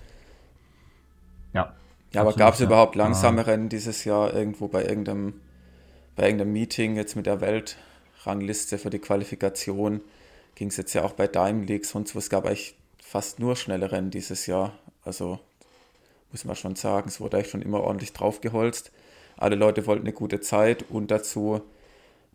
[1.53, 1.75] Ja.
[2.11, 2.65] Ja, aber gab es ja.
[2.65, 5.35] überhaupt langsame Rennen dieses Jahr irgendwo bei irgendeinem,
[6.15, 10.01] bei irgendeinem Meeting jetzt mit der Weltrangliste für die Qualifikation?
[10.55, 13.91] Ging es jetzt ja auch bei Dime League, sonst was gab eigentlich fast nur schnelle
[13.91, 14.73] Rennen dieses Jahr.
[15.05, 15.37] Also
[16.31, 18.91] muss man schon sagen, es wurde eigentlich schon immer ordentlich draufgeholzt.
[19.37, 21.61] Alle Leute wollten eine gute Zeit und dazu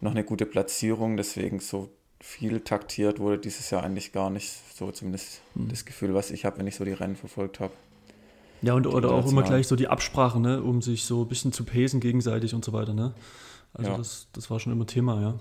[0.00, 4.90] noch eine gute Platzierung, deswegen so viel taktiert wurde dieses Jahr eigentlich gar nicht, so
[4.90, 5.68] zumindest mhm.
[5.68, 7.72] das Gefühl, was ich habe, wenn ich so die Rennen verfolgt habe.
[8.62, 11.52] Ja, und oder auch immer gleich so die Absprache, ne, um sich so ein bisschen
[11.52, 13.14] zu pesen gegenseitig und so weiter, ne?
[13.74, 13.96] Also ja.
[13.98, 15.34] das, das war schon immer Thema, ja.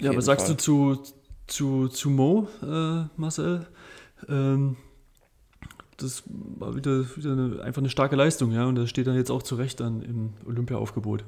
[0.00, 0.56] Ja, aber sagst Fall.
[0.56, 1.02] du zu,
[1.46, 3.66] zu, zu Mo, äh, Marcel,
[4.28, 4.76] ähm,
[5.96, 9.30] das war wieder, wieder eine, einfach eine starke Leistung, ja, und das steht dann jetzt
[9.30, 11.24] auch zu Recht dann im Olympia-Aufgebot.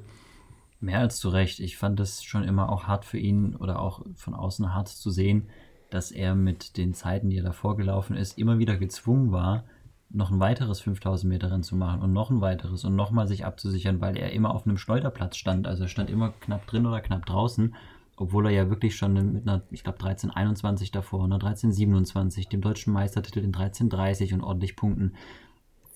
[0.79, 1.59] Mehr als zu Recht.
[1.59, 5.09] Ich fand es schon immer auch hart für ihn oder auch von außen hart zu
[5.09, 5.49] sehen,
[5.89, 9.63] dass er mit den Zeiten, die er davor gelaufen ist, immer wieder gezwungen war,
[10.09, 13.45] noch ein weiteres 5000 Meter Rennen zu machen und noch ein weiteres und nochmal sich
[13.45, 15.67] abzusichern, weil er immer auf einem Schleuderplatz stand.
[15.67, 17.75] Also er stand immer knapp drin oder knapp draußen,
[18.17, 22.93] obwohl er ja wirklich schon mit einer, ich glaube, 1321 davor, einer 1327, dem deutschen
[22.93, 25.13] Meistertitel in 1330 und ordentlich Punkten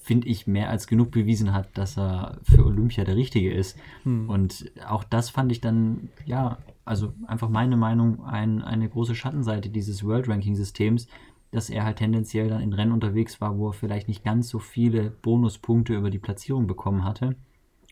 [0.09, 3.77] finde ich, mehr als genug bewiesen hat, dass er für Olympia der Richtige ist.
[4.01, 4.27] Hm.
[4.27, 9.69] Und auch das fand ich dann, ja, also einfach meine Meinung, ein, eine große Schattenseite
[9.69, 11.05] dieses World Ranking-Systems,
[11.51, 14.57] dass er halt tendenziell dann in Rennen unterwegs war, wo er vielleicht nicht ganz so
[14.57, 17.35] viele Bonuspunkte über die Platzierung bekommen hatte.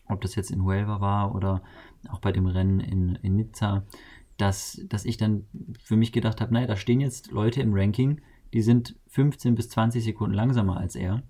[0.08, 1.62] Ob das jetzt in Huelva war oder
[2.08, 3.84] auch bei dem Rennen in, in Nizza,
[4.38, 5.46] dass, dass ich dann
[5.80, 8.20] für mich gedacht habe, naja, da stehen jetzt Leute im Ranking,
[8.52, 11.22] die sind 15 bis 20 Sekunden langsamer als er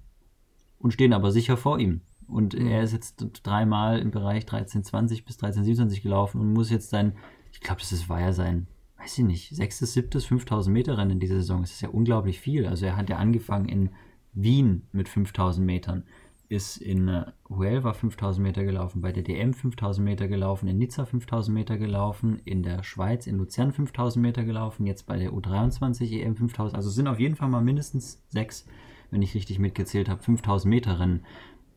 [0.79, 2.01] und stehen aber sicher vor ihm.
[2.27, 2.67] Und mhm.
[2.67, 7.14] er ist jetzt dreimal im Bereich 1320 bis 1327 gelaufen und muss jetzt sein,
[7.53, 8.67] ich glaube, das war ja sein,
[8.99, 11.62] weiß ich nicht, sechstes, siebtes, 5000 Meter Rennen in dieser Saison.
[11.62, 12.67] Das ist ja unglaublich viel.
[12.67, 13.91] Also er hat ja angefangen in
[14.35, 16.05] Wien mit 5000 Metern,
[16.49, 21.05] ist in äh, Huelva 5000 Meter gelaufen, bei der DM 5000 Meter gelaufen, in Nizza
[21.05, 26.21] 5000 Meter gelaufen, in der Schweiz in Luzern 5000 Meter gelaufen, jetzt bei der U23
[26.21, 26.77] EM 5000.
[26.77, 28.67] Also sind auf jeden Fall mal mindestens sechs
[29.11, 31.25] wenn ich richtig mitgezählt habe, 5000 Meter Rennen.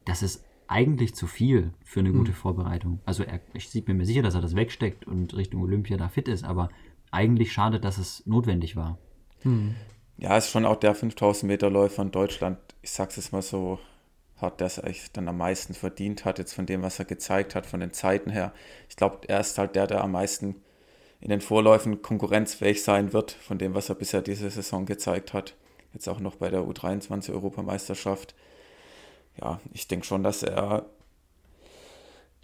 [0.06, 2.36] Das ist eigentlich zu viel für eine gute mhm.
[2.36, 3.00] Vorbereitung.
[3.06, 6.28] Also er, ich bin mir sicher, dass er das wegsteckt und Richtung Olympia da fit
[6.28, 6.70] ist, aber
[7.12, 8.98] eigentlich schade, dass es notwendig war.
[9.44, 9.76] Mhm.
[10.18, 13.80] Ja, ist schon auch der 5000 Meter Läufer in Deutschland, ich sag's jetzt mal so
[14.42, 17.54] hat, der es eigentlich dann am meisten verdient hat, jetzt von dem, was er gezeigt
[17.56, 18.54] hat, von den Zeiten her.
[18.90, 20.56] Ich glaube, er ist halt der, der am meisten
[21.20, 25.56] in den Vorläufen konkurrenzfähig sein wird, von dem, was er bisher diese Saison gezeigt hat.
[25.94, 28.36] Jetzt auch noch bei der U23-Europameisterschaft.
[29.40, 30.86] Ja, ich denke schon, dass er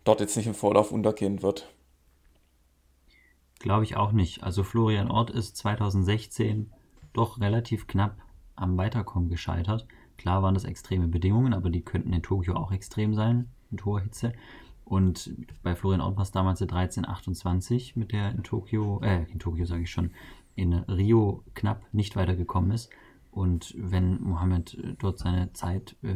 [0.03, 1.73] dort jetzt nicht im Vorlauf untergehen wird.
[3.59, 4.43] Glaube ich auch nicht.
[4.43, 6.71] Also Florian Ort ist 2016
[7.13, 8.17] doch relativ knapp
[8.55, 9.87] am Weiterkommen gescheitert.
[10.17, 14.01] Klar waren das extreme Bedingungen, aber die könnten in Tokio auch extrem sein, mit hoher
[14.01, 14.33] Hitze.
[14.85, 15.31] Und
[15.63, 19.65] bei Florian Ort war es damals der 1328, mit der in Tokio, äh, in Tokio
[19.65, 20.11] sage ich schon,
[20.55, 22.89] in Rio knapp nicht weitergekommen ist.
[23.37, 26.15] Und wenn Mohammed dort seine Zeit äh,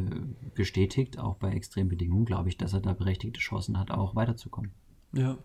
[0.56, 4.72] bestätigt, auch bei extremen Bedingungen, glaube ich, dass er da berechtigte Chancen hat, auch weiterzukommen.
[5.12, 5.38] Ja,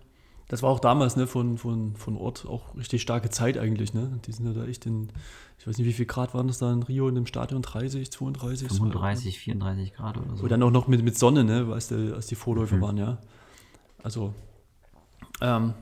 [0.47, 3.93] das war auch damals ne, von, von, von Ort auch richtig starke Zeit eigentlich.
[3.93, 4.19] Ne?
[4.25, 5.09] Die sind ja da echt in,
[5.59, 7.61] ich weiß nicht, wie viel Grad waren das da in Rio in dem Stadion?
[7.61, 8.69] 30, 32?
[8.69, 10.43] 35, 34 Grad oder so.
[10.43, 12.81] Und dann auch noch mit, mit Sonne, ne, als, der, als die Vorläufer mhm.
[12.81, 13.21] waren, ja.
[14.01, 14.33] Also,
[15.41, 15.75] ähm,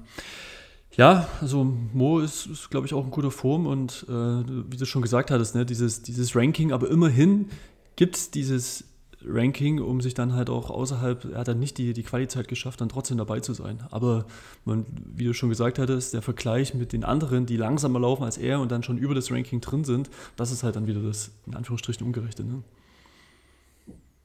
[0.97, 4.86] ja, also Mo ist, ist glaube ich, auch in guter Form und äh, wie du
[4.86, 7.49] schon gesagt hattest, ne, dieses, dieses Ranking, aber immerhin
[7.95, 8.86] gibt es dieses
[9.27, 12.81] Ranking, um sich dann halt auch außerhalb, er hat dann nicht die, die Qualität geschafft,
[12.81, 13.84] dann trotzdem dabei zu sein.
[13.91, 14.25] Aber
[14.65, 18.38] man, wie du schon gesagt hattest, der Vergleich mit den anderen, die langsamer laufen als
[18.38, 21.31] er und dann schon über das Ranking drin sind, das ist halt dann wieder das,
[21.45, 22.43] in Anführungsstrichen, Ungerechte.
[22.43, 22.63] Ne?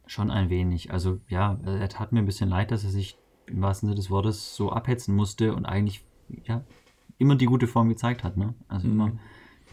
[0.07, 0.93] Schon ein wenig.
[0.93, 4.11] Also ja, er tat mir ein bisschen leid, dass er sich im wahrsten Sinne des
[4.11, 6.05] Wortes so abhetzen musste und eigentlich
[6.45, 6.63] ja,
[7.19, 8.37] immer die gute Form gezeigt hat.
[8.37, 8.55] Ne?
[8.69, 8.93] Also mhm.
[8.93, 9.13] immer,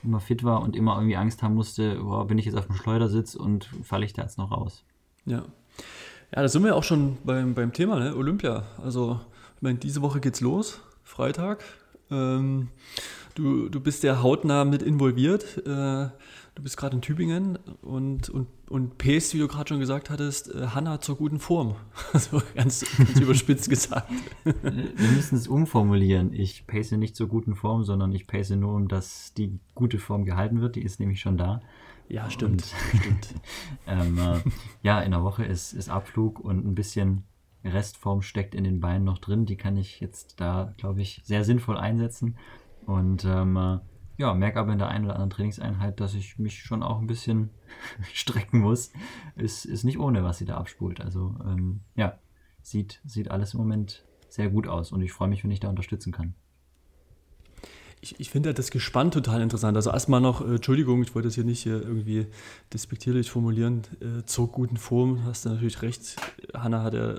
[0.03, 2.75] immer fit war und immer irgendwie Angst haben musste, boah, bin ich jetzt auf dem
[2.75, 4.83] Schleudersitz und falle ich da jetzt noch raus.
[5.25, 5.43] Ja.
[6.35, 8.15] Ja, da sind wir auch schon beim, beim Thema, ne?
[8.15, 8.63] Olympia.
[8.83, 9.21] Also,
[9.55, 11.63] ich meine, diese Woche geht's los, Freitag.
[12.11, 12.67] Ähm,
[13.35, 15.65] du, du bist ja hautnah mit involviert.
[15.65, 16.09] Äh,
[16.57, 20.53] du bist gerade in Tübingen und, und, und pest, wie du gerade schon gesagt hattest,
[20.53, 21.75] äh, Hanna zur guten Form.
[22.13, 24.11] Also ganz, ganz überspitzt gesagt.
[24.43, 26.33] Wir müssen es umformulieren.
[26.33, 30.25] Ich pace nicht zur guten Form, sondern ich pace nur, um dass die gute Form
[30.25, 30.75] gehalten wird.
[30.75, 31.61] Die ist nämlich schon da.
[32.09, 32.63] Ja, stimmt.
[32.93, 33.35] Und, stimmt.
[33.87, 34.39] ähm, äh,
[34.81, 37.23] ja, in der Woche ist, ist Abflug und ein bisschen
[37.63, 39.45] Restform steckt in den Beinen noch drin.
[39.45, 42.35] Die kann ich jetzt da, glaube ich, sehr sinnvoll einsetzen.
[42.85, 43.79] Und ähm, äh,
[44.17, 47.07] ja, merke aber in der einen oder anderen Trainingseinheit, dass ich mich schon auch ein
[47.07, 47.49] bisschen
[48.13, 48.91] strecken muss.
[49.35, 51.01] Ist, ist nicht ohne, was sie da abspult.
[51.01, 52.17] Also ähm, ja,
[52.61, 55.69] sieht, sieht alles im Moment sehr gut aus und ich freue mich, wenn ich da
[55.69, 56.35] unterstützen kann
[58.01, 59.75] ich, ich finde das Gespann total interessant.
[59.75, 62.27] Also erstmal noch, äh, Entschuldigung, ich wollte das hier nicht äh, irgendwie
[62.73, 66.15] despektierlich formulieren, äh, zur guten Form, hast du natürlich recht.
[66.53, 67.15] Hanna hat ja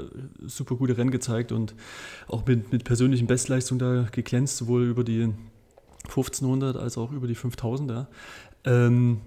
[0.46, 1.74] super gute Rennen gezeigt und
[2.28, 5.32] auch mit, mit persönlichen Bestleistungen da geglänzt, sowohl über die
[6.08, 7.90] 1500 als auch über die 5000.
[7.90, 8.08] Ja.
[8.64, 9.20] Ähm,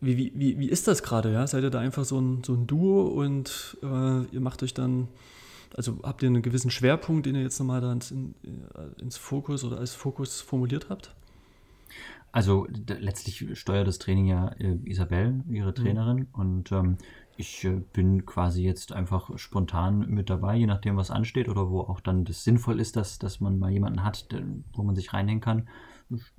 [0.00, 1.32] wie, wie, wie ist das gerade?
[1.32, 1.46] Ja?
[1.46, 5.08] Seid ihr da einfach so ein, so ein Duo und äh, ihr macht euch dann
[5.76, 9.16] also habt ihr einen gewissen Schwerpunkt, den ihr jetzt nochmal da ins, in, äh, ins
[9.16, 11.14] Fokus oder als Fokus formuliert habt?
[12.32, 15.74] Also letztlich steuert das Training ja äh, Isabel, ihre mhm.
[15.74, 16.26] Trainerin, mhm.
[16.32, 16.96] und ähm,
[17.36, 21.80] ich äh, bin quasi jetzt einfach spontan mit dabei, je nachdem, was ansteht oder wo
[21.80, 24.42] auch dann das sinnvoll ist, dass, dass man mal jemanden hat, der,
[24.74, 25.68] wo man sich reinhängen kann,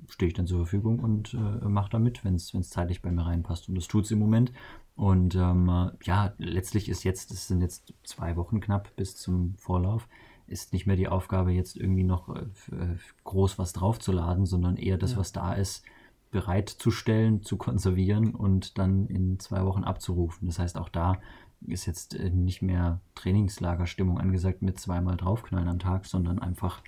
[0.08, 3.26] stehe ich dann zur Verfügung und äh, mache da mit, wenn es zeitlich bei mir
[3.26, 3.70] reinpasst.
[3.70, 4.52] Und das tut es im Moment.
[4.96, 10.08] Und ähm, ja, letztlich ist jetzt, es sind jetzt zwei Wochen knapp bis zum Vorlauf,
[10.48, 12.42] ist nicht mehr die Aufgabe, jetzt irgendwie noch äh,
[12.76, 15.18] äh, groß was draufzuladen, sondern eher das, ja.
[15.18, 15.84] was da ist,
[16.30, 20.48] bereitzustellen, zu konservieren und dann in zwei Wochen abzurufen.
[20.48, 21.20] Das heißt, auch da
[21.68, 26.82] ist jetzt äh, nicht mehr Trainingslagerstimmung angesagt mit zweimal draufknallen am Tag, sondern einfach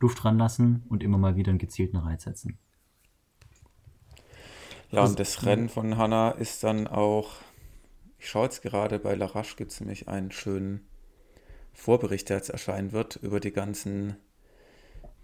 [0.00, 2.58] Luft ranlassen und immer mal wieder einen gezielten Reiz setzen.
[4.90, 7.32] Ja, und das Rennen von Hanna ist dann auch,
[8.18, 10.86] ich schaue jetzt gerade, bei Larache gibt es nämlich einen schönen
[11.74, 14.16] Vorbericht, der jetzt erscheinen wird, über die ganzen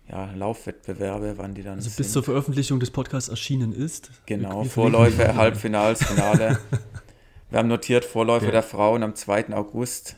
[0.08, 2.10] ja, Laufwettbewerbe, wann die dann Also bis sind.
[2.10, 4.10] zur Veröffentlichung des Podcasts erschienen ist.
[4.26, 6.58] Genau, Vorläufe, Halbfinals, Finale.
[7.50, 8.50] Wir haben notiert Vorläufe ja.
[8.50, 9.54] der Frauen am 2.
[9.54, 10.16] August,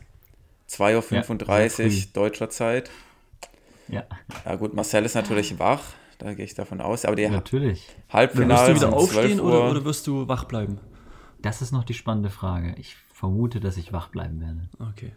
[0.71, 2.91] 2.35 Uhr ja, deutscher Zeit.
[3.89, 4.05] Ja.
[4.45, 5.83] Ja gut, Marcel ist natürlich wach.
[6.19, 7.05] Da gehe ich davon aus.
[7.05, 7.89] Aber die Natürlich.
[8.09, 8.69] Halbfinale.
[8.69, 10.79] Wirst du wieder aufstehen oder, oder, wirst du wach bleiben?
[11.43, 12.75] Das ist noch die spannende Frage.
[12.79, 14.69] Ich vermute, dass ich wach bleiben werde.
[14.91, 15.13] Okay.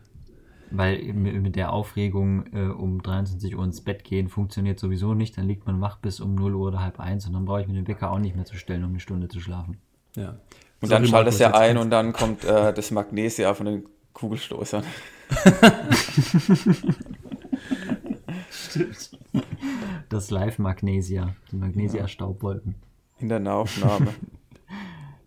[0.72, 5.38] Weil mit der Aufregung äh, um 23 Uhr ins Bett gehen funktioniert sowieso nicht.
[5.38, 7.68] Dann liegt man wach bis um 0 Uhr oder halb eins und dann brauche ich
[7.68, 9.80] mir den Wecker auch nicht mehr zu stellen, um eine Stunde zu schlafen.
[10.16, 10.38] Ja.
[10.82, 14.84] Und dann schaltet es ja ein und dann kommt äh, das Magnesia von den Kugelstoßern.
[18.70, 19.20] Stimmt.
[20.10, 22.76] Das Live-Magnesia, die Magnesia-Staubwolken.
[23.20, 24.14] In der Nahaufnahme.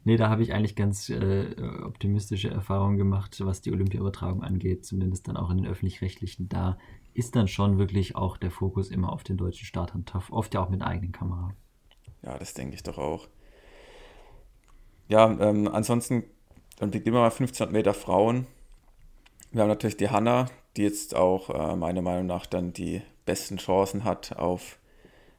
[0.05, 5.29] Nee, da habe ich eigentlich ganz äh, optimistische Erfahrungen gemacht, was die Olympiaübertragung angeht, zumindest
[5.29, 6.49] dann auch in den öffentlich-rechtlichen.
[6.49, 6.77] Da
[7.15, 10.71] ist dann schon wirklich auch der Fokus immer auf den deutschen Startern, oft ja auch
[10.71, 11.55] mit eigenen Kamera.
[12.23, 13.29] Ja, das denke ich doch auch.
[15.09, 16.25] Ja, ähm, ansonsten,
[16.79, 18.47] dann beginnen wir mal 1500 Meter Frauen.
[19.53, 23.59] Wir haben natürlich die Hanna, die jetzt auch äh, meiner Meinung nach dann die besten
[23.59, 24.79] Chancen hat auf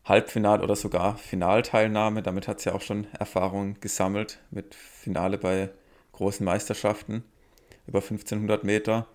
[0.06, 2.22] Halbfinal oder sogar Finalteilnahme.
[2.24, 5.70] Damit hat sie auch schon Erfahrung gesammelt mit Finale bei
[6.14, 7.24] großen Meisterschaften
[7.88, 9.08] über 1500 Meter.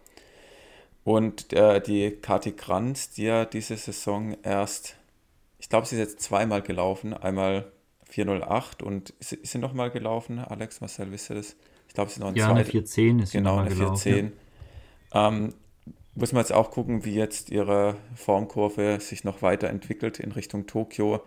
[1.04, 4.96] Und äh, die Kati Kranz, die ja diese Saison erst,
[5.58, 7.14] ich glaube, sie ist jetzt zweimal gelaufen.
[7.14, 7.72] Einmal
[8.04, 11.56] 408 und ist, ist sie nochmal gelaufen, Alex, Marcel, wisst ihr das?
[11.86, 14.32] Ich glaube, sie ist noch ein Ja, eine 410 ist Genau, eine 410.
[15.14, 15.28] Ja.
[15.28, 15.54] Ähm,
[16.18, 21.22] muss man jetzt auch gucken, wie jetzt ihre Formkurve sich noch weiterentwickelt in Richtung Tokio.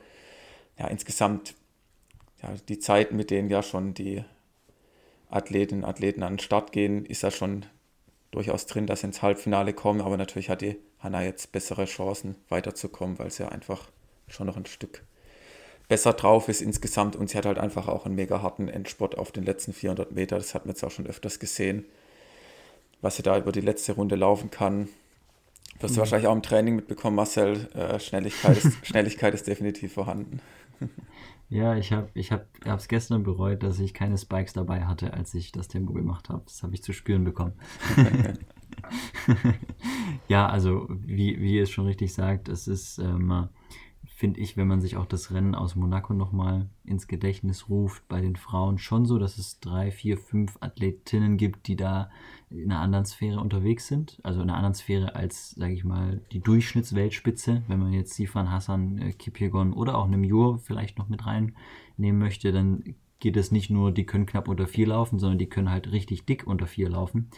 [0.77, 1.55] Ja, insgesamt
[2.41, 4.23] ja, die Zeiten, mit denen ja schon die
[5.29, 7.65] Athletinnen und Athleten an den Start gehen, ist ja schon
[8.31, 10.01] durchaus drin, dass sie ins Halbfinale kommen.
[10.01, 13.89] Aber natürlich hat die Hanna jetzt bessere Chancen weiterzukommen, weil sie ja einfach
[14.27, 15.03] schon noch ein Stück
[15.87, 17.15] besser drauf ist insgesamt.
[17.15, 20.35] Und sie hat halt einfach auch einen mega harten Endsport auf den letzten 400 Meter.
[20.35, 21.85] Das hat man jetzt auch schon öfters gesehen
[23.01, 24.89] was sie da über die letzte Runde laufen kann.
[25.79, 26.01] Wirst du mhm.
[26.01, 27.69] wahrscheinlich auch im Training mitbekommen, Marcel.
[27.73, 30.41] Äh, Schnelligkeit, ist, Schnelligkeit ist definitiv vorhanden.
[31.53, 35.33] Ja, ich habe es ich hab, gestern bereut, dass ich keine Spikes dabei hatte, als
[35.33, 36.43] ich das Tempo gemacht habe.
[36.45, 37.55] Das habe ich zu spüren bekommen.
[40.29, 43.49] ja, also wie, wie ihr es schon richtig sagt, es ist ähm,
[44.21, 48.21] finde ich, wenn man sich auch das Rennen aus Monaco nochmal ins Gedächtnis ruft, bei
[48.21, 52.11] den Frauen schon so, dass es drei, vier, fünf Athletinnen gibt, die da
[52.51, 54.19] in einer anderen Sphäre unterwegs sind.
[54.21, 57.63] Also in einer anderen Sphäre als, sage ich mal, die Durchschnittsweltspitze.
[57.67, 62.51] Wenn man jetzt Sifan Hassan, äh, Kipiegon oder auch Nemjur vielleicht noch mit reinnehmen möchte,
[62.51, 65.91] dann geht es nicht nur, die können knapp unter vier laufen, sondern die können halt
[65.91, 67.31] richtig dick unter vier laufen.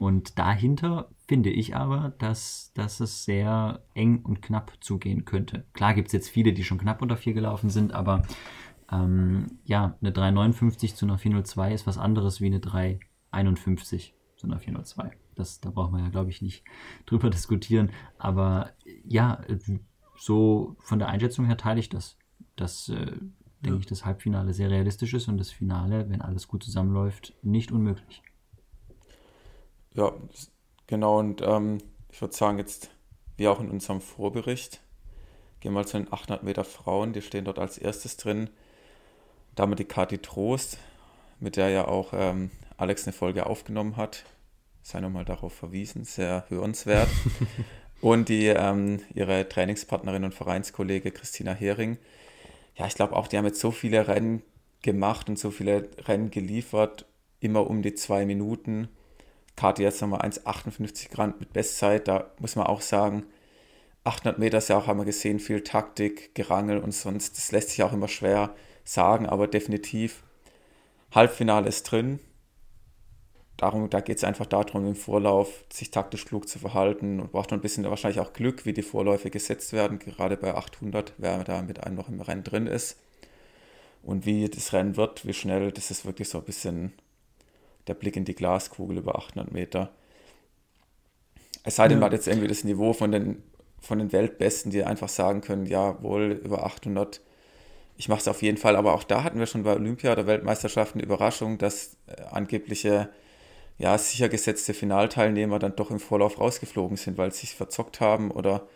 [0.00, 5.66] Und dahinter finde ich aber, dass, dass es sehr eng und knapp zugehen könnte.
[5.74, 8.22] Klar gibt es jetzt viele, die schon knapp unter 4 gelaufen sind, aber
[8.90, 14.58] ähm, ja, eine 3,59 zu einer 402 ist was anderes wie eine 3,51 zu einer
[14.58, 15.10] 402.
[15.34, 16.64] Das, da braucht man ja, glaube ich, nicht
[17.04, 17.90] drüber diskutieren.
[18.16, 18.70] Aber
[19.04, 19.42] ja,
[20.16, 22.16] so von der Einschätzung her teile ich das.
[22.56, 23.18] Dass, äh,
[23.60, 27.70] denke ich, das Halbfinale sehr realistisch ist und das Finale, wenn alles gut zusammenläuft, nicht
[27.70, 28.22] unmöglich.
[29.94, 30.12] Ja,
[30.86, 31.18] genau.
[31.18, 31.78] Und ähm,
[32.10, 32.90] ich würde sagen, jetzt
[33.36, 34.80] wie auch in unserem Vorbericht,
[35.60, 37.12] gehen wir mal zu den 800 Meter Frauen.
[37.12, 38.50] Die stehen dort als erstes drin.
[39.54, 40.78] Da haben wir die Kati Trost,
[41.38, 44.24] mit der ja auch ähm, Alex eine Folge aufgenommen hat.
[44.82, 47.08] Sei nochmal darauf verwiesen, sehr hörenswert.
[48.00, 51.98] und die ähm, ihre Trainingspartnerin und Vereinskollege Christina Hering.
[52.76, 54.42] Ja, ich glaube auch, die haben jetzt so viele Rennen
[54.82, 57.06] gemacht und so viele Rennen geliefert,
[57.40, 58.88] immer um die zwei Minuten.
[59.60, 62.08] Karte jetzt nochmal 1,58 Gramm mit Bestzeit.
[62.08, 63.26] Da muss man auch sagen,
[64.04, 67.36] 800 Meter ist ja auch, haben wir gesehen, viel Taktik, Gerangel und sonst.
[67.36, 70.22] Das lässt sich auch immer schwer sagen, aber definitiv
[71.14, 72.20] Halbfinale ist drin.
[73.58, 77.50] Darum, da geht es einfach darum, im Vorlauf sich taktisch klug zu verhalten und braucht
[77.50, 81.44] noch ein bisschen wahrscheinlich auch Glück, wie die Vorläufe gesetzt werden, gerade bei 800, wer
[81.44, 82.96] da mit einem noch im Rennen drin ist.
[84.02, 86.94] Und wie das Rennen wird, wie schnell, das ist wirklich so ein bisschen
[87.86, 89.90] der Blick in die Glaskugel über 800 Meter.
[91.62, 92.00] Es sei denn, ja.
[92.00, 93.42] man hat jetzt irgendwie das Niveau von den,
[93.80, 97.20] von den Weltbesten, die einfach sagen können, ja, wohl über 800,
[97.96, 98.76] ich mache es auf jeden Fall.
[98.76, 103.10] Aber auch da hatten wir schon bei Olympia oder Weltmeisterschaften eine Überraschung, dass äh, angebliche,
[103.78, 108.30] ja, sicher gesetzte Finalteilnehmer dann doch im Vorlauf rausgeflogen sind, weil sie sich verzockt haben
[108.30, 108.66] oder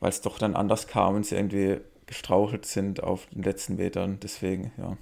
[0.00, 4.18] weil es doch dann anders kam und sie irgendwie gestrauchelt sind auf den letzten Metern.
[4.22, 4.96] Deswegen, ja.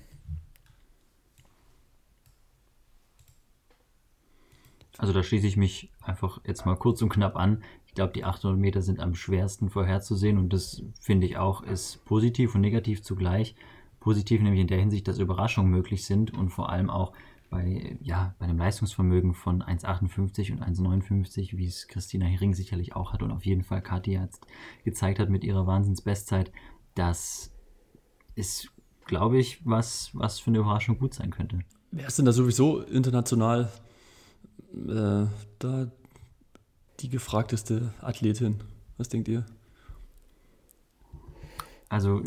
[5.03, 7.65] Also da schließe ich mich einfach jetzt mal kurz und knapp an.
[7.89, 12.05] Ich glaube, die 800 Meter sind am schwersten vorherzusehen und das finde ich auch ist
[12.05, 13.57] positiv und negativ zugleich.
[13.99, 17.15] Positiv nämlich in der Hinsicht, dass Überraschungen möglich sind und vor allem auch
[17.51, 23.13] bei, ja, bei einem Leistungsvermögen von 1,58 und 1,59, wie es Christina Hering sicherlich auch
[23.13, 24.47] hat und auf jeden Fall Kathi jetzt
[24.85, 26.53] gezeigt hat mit ihrer Wahnsinnsbestzeit,
[26.95, 27.53] das
[28.37, 28.71] ist,
[29.05, 31.59] glaube ich, was, was für eine Überraschung gut sein könnte.
[31.91, 33.69] Wer ist denn da sowieso international
[34.75, 35.27] äh,
[35.59, 35.91] da
[37.01, 38.61] die gefragteste Athletin?
[38.97, 39.45] Was denkt ihr?
[41.89, 42.23] Also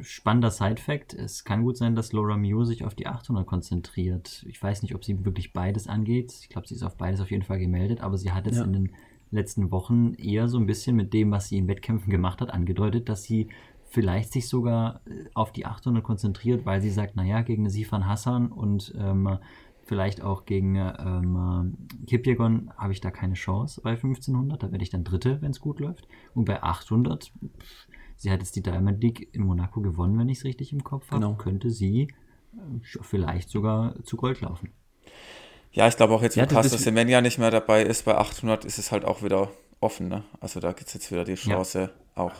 [0.00, 1.12] spannender Side-Fact.
[1.12, 4.46] Es kann gut sein, dass Laura Mew sich auf die 800 konzentriert.
[4.48, 6.32] Ich weiß nicht, ob sie wirklich beides angeht.
[6.40, 8.64] Ich glaube, sie ist auf beides auf jeden Fall gemeldet, aber sie hat jetzt ja.
[8.64, 8.92] in den
[9.30, 13.10] letzten Wochen eher so ein bisschen mit dem, was sie in Wettkämpfen gemacht hat, angedeutet,
[13.10, 13.48] dass sie
[13.90, 18.50] vielleicht sich sogar äh, auf die 800 konzentriert, weil sie sagt, naja, gegen Sifan Hassan
[18.50, 19.38] und ähm,
[19.90, 21.76] vielleicht auch gegen ähm,
[22.06, 24.62] Kipjegon habe ich da keine Chance bei 1500.
[24.62, 26.06] Da werde ich dann Dritte, wenn es gut läuft.
[26.32, 27.32] Und bei 800,
[28.14, 31.10] sie hat jetzt die Diamond League in Monaco gewonnen, wenn ich es richtig im Kopf
[31.10, 31.34] habe, genau.
[31.34, 34.70] könnte sie äh, vielleicht sogar zu Gold laufen.
[35.72, 38.78] Ja, ich glaube auch jetzt, ja, Caster Semenya nicht mehr dabei ist, bei 800 ist
[38.78, 40.06] es halt auch wieder offen.
[40.06, 40.22] Ne?
[40.38, 42.22] Also da gibt es jetzt wieder die Chance, ja.
[42.22, 42.34] auch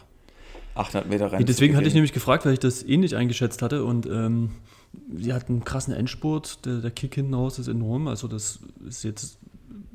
[0.77, 1.47] 800 Meter Rennen.
[1.47, 4.53] Deswegen hatte ich nämlich gefragt, weil ich das ähnlich eingeschätzt hatte und ähm,
[5.15, 6.65] sie hat einen krassen Endspurt.
[6.67, 8.09] Der, der Kick hinten raus ist enorm.
[8.09, 9.39] Also, das ist jetzt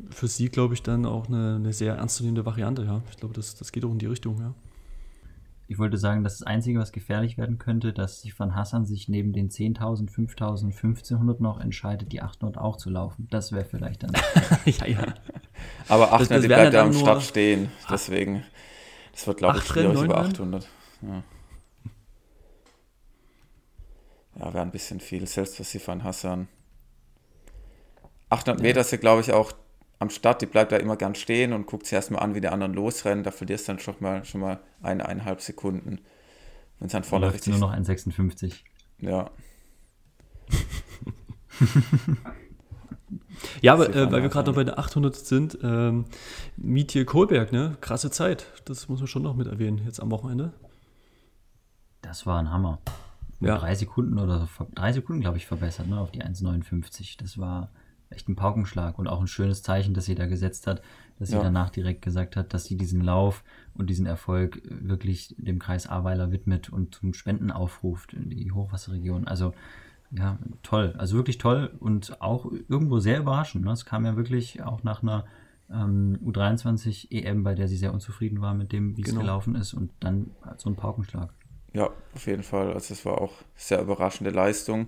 [0.10, 2.84] für sie, glaube ich, dann auch eine, eine sehr ernstzunehmende Variante.
[2.84, 4.40] Ja, ich glaube, das, das geht auch in die Richtung.
[4.40, 4.54] Ja.
[5.68, 9.10] Ich wollte sagen, das, das Einzige, was gefährlich werden könnte, dass sich Van Hassan sich
[9.10, 13.28] neben den 10.000, 5.000, 1.500 noch entscheidet, die 800 auch zu laufen.
[13.32, 14.12] Das wäre vielleicht dann.
[14.66, 15.14] ja, ja.
[15.88, 17.70] Aber 800, das, das die bleibt ja am Start stehen.
[17.90, 18.44] Deswegen,
[19.12, 20.68] das wird, glaube ich, schwierig über 800.
[21.02, 21.24] Ja.
[24.38, 26.48] Ja, wäre ein bisschen viel, selbst für Sifan Hassan.
[28.30, 28.64] 800 ja.
[28.64, 29.54] Meter sind, glaube ich, auch
[30.00, 30.42] am Start.
[30.42, 33.24] Die bleibt da immer gern stehen und guckt sich erstmal an, wie die anderen losrennen.
[33.24, 36.02] Da verlierst du dann schon mal, schon mal eine, eineinhalb Sekunden.
[36.80, 37.54] Wenn es dann vorne richtig.
[37.54, 38.66] nur noch ein 56.
[39.00, 39.32] Ja.
[43.62, 46.06] ja, aber äh, weil wir gerade noch bei der 800 sind, ähm,
[46.58, 47.78] Mietje Kohlberg, ne?
[47.80, 48.48] Krasse Zeit.
[48.66, 50.52] Das muss man schon noch mit erwähnen, jetzt am Wochenende.
[52.02, 52.82] Das war ein Hammer
[53.40, 53.58] ja.
[53.58, 57.18] drei Sekunden oder drei Sekunden, glaube ich, verbessert, ne, auf die 1,59.
[57.20, 57.70] Das war
[58.10, 60.82] echt ein Paukenschlag und auch ein schönes Zeichen, das sie da gesetzt hat,
[61.20, 61.44] dass sie ja.
[61.44, 66.32] danach direkt gesagt hat, dass sie diesen Lauf und diesen Erfolg wirklich dem Kreis Ahrweiler
[66.32, 69.28] widmet und zum Spenden aufruft in die Hochwasserregion.
[69.28, 69.54] Also
[70.12, 73.66] ja, toll, also wirklich toll und auch irgendwo sehr überraschend.
[73.66, 73.72] Ne?
[73.72, 75.26] Es kam ja wirklich auch nach einer
[75.70, 79.22] ähm, U23 EM, bei der sie sehr unzufrieden war mit dem, wie es genau.
[79.22, 81.34] gelaufen ist und dann so ein Paukenschlag.
[81.76, 82.74] Ja, auf jeden Fall.
[82.74, 84.88] Also es war auch sehr überraschende Leistung.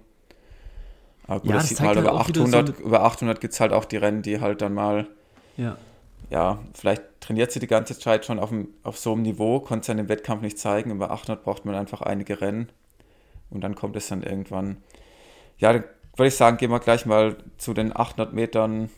[1.28, 3.84] Aber gut, ja, das sieht halt über 800, so über 800 gibt es halt auch
[3.84, 5.06] die Rennen, die halt dann mal,
[5.58, 5.78] ja,
[6.30, 9.82] ja vielleicht trainiert sie die ganze Zeit schon auf, dem, auf so einem Niveau, konnte
[9.82, 10.92] es ja im Wettkampf nicht zeigen.
[10.92, 12.70] Über 800 braucht man einfach einige Rennen
[13.50, 14.78] und dann kommt es dann irgendwann.
[15.58, 15.84] Ja, dann
[16.16, 18.90] würde ich sagen, gehen wir gleich mal zu den 800 Metern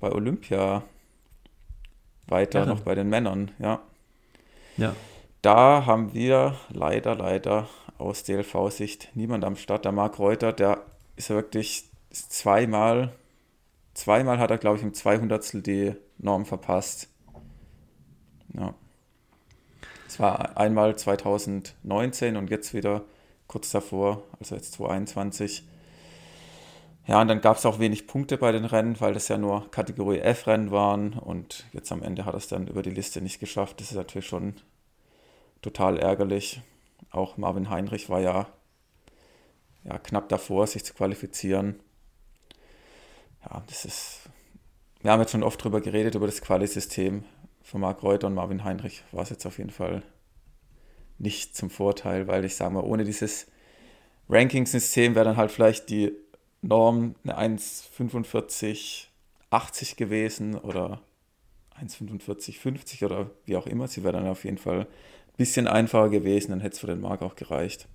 [0.00, 0.82] bei Olympia
[2.28, 3.80] weiter, ja, noch bei den Männern, ja.
[4.78, 4.94] Ja,
[5.42, 7.68] da haben wir leider, leider
[7.98, 9.84] aus DLV-Sicht niemand am Start.
[9.84, 10.82] Der Marc Reuter, der
[11.16, 13.12] ist wirklich zweimal,
[13.94, 17.08] zweimal hat er, glaube ich, im 200 die Norm verpasst.
[18.54, 18.74] Ja.
[20.06, 23.02] Es war einmal 2019 und jetzt wieder
[23.46, 25.64] kurz davor, also jetzt 2021.
[27.06, 29.70] Ja, und dann gab es auch wenig Punkte bei den Rennen, weil das ja nur
[29.70, 33.40] Kategorie F-Rennen waren und jetzt am Ende hat er es dann über die Liste nicht
[33.40, 33.80] geschafft.
[33.80, 34.56] Das ist natürlich schon
[35.62, 36.60] total ärgerlich.
[37.10, 38.48] Auch Marvin Heinrich war ja,
[39.84, 41.80] ja knapp davor, sich zu qualifizieren.
[43.44, 44.20] Ja, das ist.
[45.00, 47.24] Wir haben jetzt schon oft drüber geredet, über das Quali-System
[47.62, 50.02] von Marc Reuter und Marvin Heinrich war es jetzt auf jeden Fall
[51.18, 53.46] nicht zum Vorteil, weil ich sage mal, ohne dieses
[54.28, 56.12] Ranking-System wäre dann halt vielleicht die
[56.62, 61.00] Norm eine 1,45,80 gewesen oder
[61.80, 63.88] 1,45,50 oder wie auch immer.
[63.88, 64.88] Sie wäre dann auf jeden Fall
[65.38, 67.88] bisschen einfacher gewesen, dann hätte es für den Marc auch gereicht.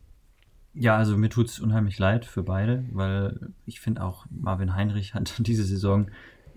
[0.73, 5.13] Ja, also mir tut es unheimlich leid für beide, weil ich finde auch Marvin Heinrich
[5.13, 6.07] hat diese Saison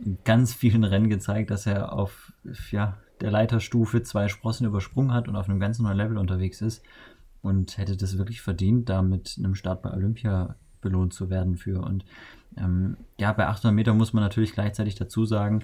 [0.02, 2.32] in ganz vielen Rennen gezeigt, dass er auf
[2.70, 6.82] ja, der Leiterstufe zwei Sprossen übersprungen hat und auf einem ganz neuen Level unterwegs ist
[7.42, 11.82] und hätte das wirklich verdient, da mit einem Start bei Olympia belohnt zu werden für.
[11.82, 12.04] Und
[12.56, 15.62] ähm, ja, bei 800 Meter muss man natürlich gleichzeitig dazu sagen,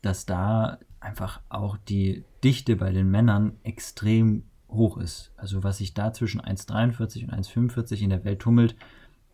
[0.00, 5.32] dass da einfach auch die Dichte bei den Männern extrem hoch ist.
[5.36, 8.76] Also was sich da zwischen 1,43 und 1,45 in der Welt tummelt,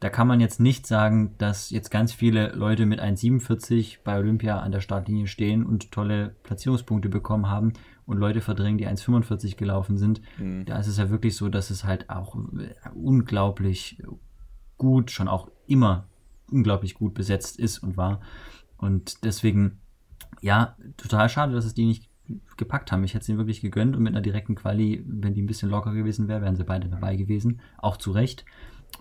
[0.00, 4.60] da kann man jetzt nicht sagen, dass jetzt ganz viele Leute mit 1,47 bei Olympia
[4.60, 7.72] an der Startlinie stehen und tolle Platzierungspunkte bekommen haben
[8.06, 10.20] und Leute verdrängen, die 1,45 gelaufen sind.
[10.38, 10.66] Mhm.
[10.66, 12.36] Da ist es ja wirklich so, dass es halt auch
[12.94, 14.00] unglaublich
[14.76, 16.06] gut, schon auch immer
[16.50, 18.20] unglaublich gut besetzt ist und war.
[18.76, 19.80] Und deswegen,
[20.40, 22.07] ja, total schade, dass es die nicht
[22.56, 23.04] gepackt haben.
[23.04, 25.70] Ich hätte es ihnen wirklich gegönnt und mit einer direkten Quali, wenn die ein bisschen
[25.70, 27.60] locker gewesen wäre, wären sie beide dabei gewesen.
[27.78, 28.44] Auch zu Recht.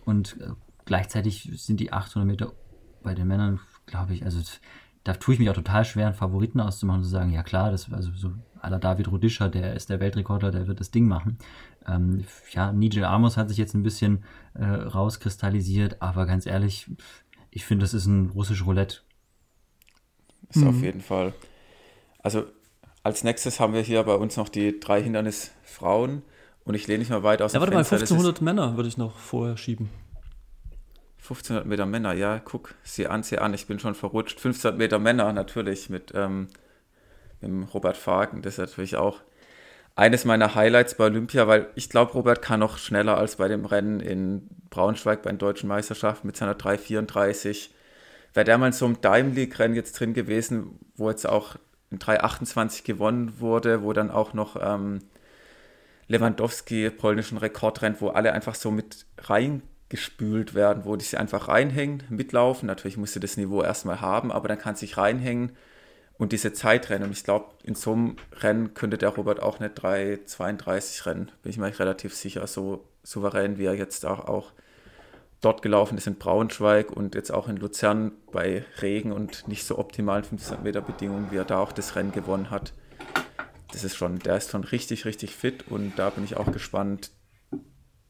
[0.06, 0.52] Und äh,
[0.86, 2.54] gleichzeitig sind die 800 Meter
[3.04, 4.40] bei den Männern, glaube ich, also
[5.04, 7.72] da tue ich mich auch total schwer, einen Favoriten auszumachen und zu sagen, ja klar,
[7.72, 11.38] das also so aller David Rodischer, der ist der Weltrekorder, der wird das Ding machen.
[11.88, 16.92] Ähm, ja, Nigel Amos hat sich jetzt ein bisschen äh, rauskristallisiert, aber ganz ehrlich,
[17.52, 18.98] ich finde, das ist ein russisches Roulette.
[20.50, 20.68] Ist mhm.
[20.68, 21.34] auf jeden Fall.
[22.20, 22.46] Also
[23.08, 26.24] als nächstes haben wir hier bei uns noch die drei Hindernisfrauen.
[26.66, 27.96] Und ich lehne nicht mal weit aus ja, dem warte Fenster.
[27.96, 29.90] mal, 1500 Männer würde ich noch vorher schieben.
[31.20, 34.38] 1500 Meter Männer, ja, guck, sieh an, sieh an, ich bin schon verrutscht.
[34.38, 36.48] 1500 Meter Männer natürlich mit, ähm,
[37.40, 39.22] mit Robert Fagen, das ist natürlich auch
[39.96, 43.66] eines meiner Highlights bei Olympia, weil ich glaube, Robert kann noch schneller als bei dem
[43.66, 47.70] Rennen in Braunschweig bei den deutschen Meisterschaften mit seiner 3,34.
[48.34, 51.56] Wäre der mal in so einem Dime League-Rennen jetzt drin gewesen, wo jetzt auch
[51.92, 55.00] in 3,28 gewonnen wurde, wo dann auch noch ähm,
[56.08, 61.48] Lewandowski polnischen Rekord rennt, wo alle einfach so mit reingespült werden, wo die sich einfach
[61.48, 62.68] reinhängen, mitlaufen.
[62.68, 65.52] Natürlich musst du das Niveau erstmal haben, aber dann kannst du dich reinhängen
[66.18, 67.12] und diese Zeitrennen.
[67.12, 71.32] Ich glaube, in so einem Rennen könnte der Robert auch nicht 3,32 rennen.
[71.44, 72.46] Bin ich mir relativ sicher.
[72.48, 74.52] So souverän, wie er jetzt auch, auch
[75.42, 79.78] dort gelaufen ist in Braunschweig und jetzt auch in Luzern bei Regen und nicht so
[79.78, 82.74] optimalen 15 Meter Bedingungen, wie er da auch das Rennen gewonnen hat.
[83.72, 87.12] Das ist schon, der ist schon richtig, richtig fit und da bin ich auch gespannt.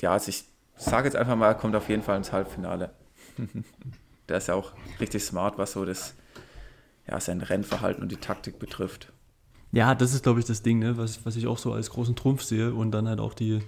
[0.02, 2.92] Ja, also ich sage jetzt einfach mal, er kommt auf jeden Fall ins Halbfinale.
[4.30, 6.14] der ist ja auch richtig smart, was so das
[7.10, 9.12] ja, sein Rennverhalten und die Taktik betrifft.
[9.72, 10.98] Ja, das ist, glaube ich, das Ding, ne?
[10.98, 13.62] was, was ich auch so als großen Trumpf sehe und dann halt auch die,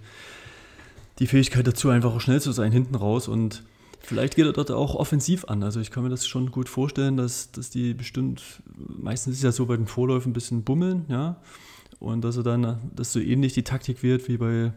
[1.19, 3.63] die Fähigkeit dazu, einfach auch schnell zu sein hinten raus und
[3.99, 5.63] vielleicht geht er dort auch offensiv an.
[5.63, 8.41] Also ich kann mir das schon gut vorstellen, dass, dass die bestimmt,
[8.77, 11.37] meistens ist ja so bei den Vorläufen ein bisschen bummeln, ja,
[11.99, 14.71] und dass er dann, dass so ähnlich die Taktik wird wie bei,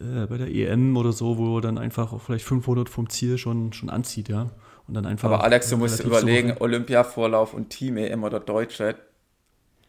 [0.00, 3.36] äh, bei der EM oder so, wo er dann einfach auch vielleicht 500 vom Ziel
[3.36, 4.50] schon, schon anzieht, ja.
[4.86, 5.28] Und dann einfach.
[5.28, 8.94] Aber Alex, du musst überlegen, so Olympiavorlauf und Team-EM oder Deutsche,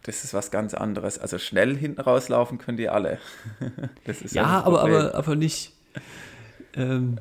[0.07, 1.19] das ist was ganz anderes.
[1.19, 3.19] Also schnell hinten rauslaufen können die alle.
[4.31, 5.73] ja, aber, aber, aber nicht.
[6.75, 7.17] Ähm,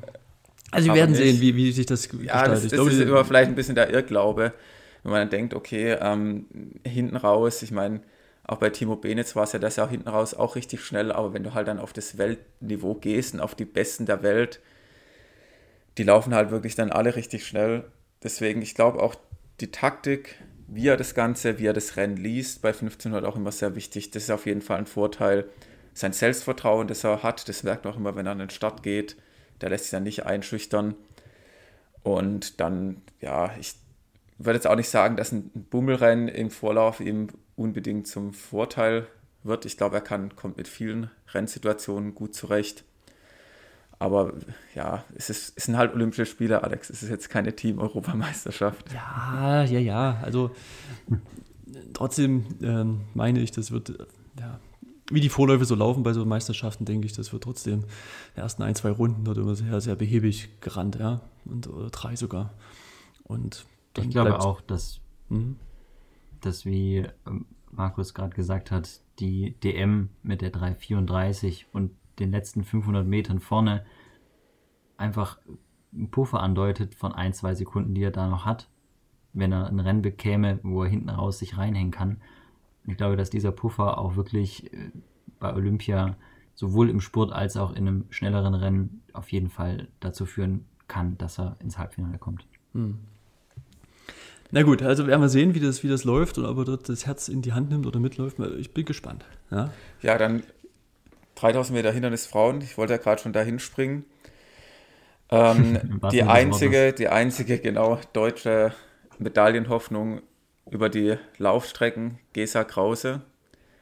[0.71, 1.21] also wir aber werden nicht.
[1.21, 2.53] sehen, wie, wie sich das ja, gestaltet.
[2.53, 4.53] Das, das glaube, ist immer vielleicht ein bisschen der Irrglaube,
[5.03, 6.45] wenn man dann denkt, okay, ähm,
[6.85, 7.99] hinten raus, ich meine,
[8.45, 11.11] auch bei Timo Benitz war es ja das ja auch hinten raus auch richtig schnell,
[11.11, 14.61] aber wenn du halt dann auf das Weltniveau gehst und auf die Besten der Welt,
[15.97, 17.83] die laufen halt wirklich dann alle richtig schnell.
[18.23, 19.15] Deswegen, ich glaube auch
[19.59, 20.35] die Taktik,
[20.67, 24.11] wie er das Ganze, wie er das Rennen liest, bei 1500 auch immer sehr wichtig.
[24.11, 25.45] Das ist auf jeden Fall ein Vorteil.
[25.93, 28.83] Sein Selbstvertrauen, das er hat, das merkt man auch immer, wenn er an den Start
[28.83, 29.15] geht.
[29.61, 30.95] Der lässt sich dann nicht einschüchtern.
[32.03, 33.75] Und dann, ja, ich
[34.37, 39.07] würde jetzt auch nicht sagen, dass ein Bummelrennen im Vorlauf ihm unbedingt zum Vorteil
[39.43, 39.65] wird.
[39.65, 42.83] Ich glaube, er kann, kommt mit vielen Rennsituationen gut zurecht.
[43.99, 44.33] Aber
[44.75, 46.89] ja, es, ist, es sind halt Olympische Spiele, Alex.
[46.89, 48.93] Es ist jetzt keine Team-Europameisterschaft.
[48.93, 50.19] Ja, ja, ja.
[50.21, 50.51] Also
[51.93, 54.07] trotzdem ähm, meine ich, das wird,
[54.39, 54.59] ja,
[55.09, 57.85] wie die Vorläufe so laufen bei so Meisterschaften, denke ich, das wird trotzdem
[58.35, 61.21] die ersten ein, zwei Runden dort immer sehr, sehr behäbig gerannt, ja.
[61.45, 62.53] Und, oder drei sogar.
[63.23, 63.65] Und
[63.97, 65.55] ich glaube auch, dass, mhm.
[66.41, 72.63] dass wie ähm, Markus gerade gesagt hat, die DM mit der 334 und den letzten
[72.63, 73.85] 500 Metern vorne
[74.97, 75.37] einfach
[75.93, 78.69] einen Puffer andeutet von ein, zwei Sekunden, die er da noch hat,
[79.33, 82.21] wenn er ein Rennen bekäme, wo er hinten raus sich reinhängen kann.
[82.85, 84.91] Ich glaube, dass dieser Puffer auch wirklich äh,
[85.39, 86.15] bei Olympia
[86.55, 91.17] sowohl im Sport als auch in einem schnelleren Rennen auf jeden Fall dazu führen kann,
[91.17, 92.47] dass er ins Halbfinale kommt.
[92.73, 92.97] Hm.
[94.51, 96.87] Na gut, also werden wir sehen, wie das, wie das läuft und ob er dort
[96.87, 98.39] das Herz in die Hand nimmt oder mitläuft.
[98.57, 99.25] Ich bin gespannt.
[99.51, 100.41] Ja, ja dann
[101.39, 102.61] 3000 Meter Hindernis Frauen.
[102.61, 104.05] Ich wollte ja gerade schon dahin springen.
[105.29, 108.73] Ähm, die einzige, die einzige genau deutsche
[109.19, 110.21] Medaillenhoffnung
[110.69, 113.21] über die Laufstrecken, Gesa Krause,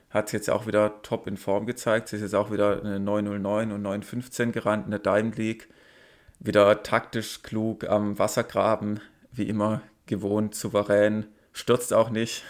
[0.10, 2.10] hat jetzt auch wieder top in Form gezeigt.
[2.10, 5.68] Sie ist jetzt auch wieder eine 909 und 915 gerannt in der Diamond League.
[6.40, 9.00] Wieder taktisch klug am Wassergraben,
[9.32, 12.44] wie immer gewohnt, souverän, stürzt auch nicht.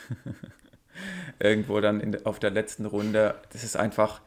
[1.40, 3.36] Irgendwo dann in, auf der letzten Runde.
[3.52, 4.22] Das ist einfach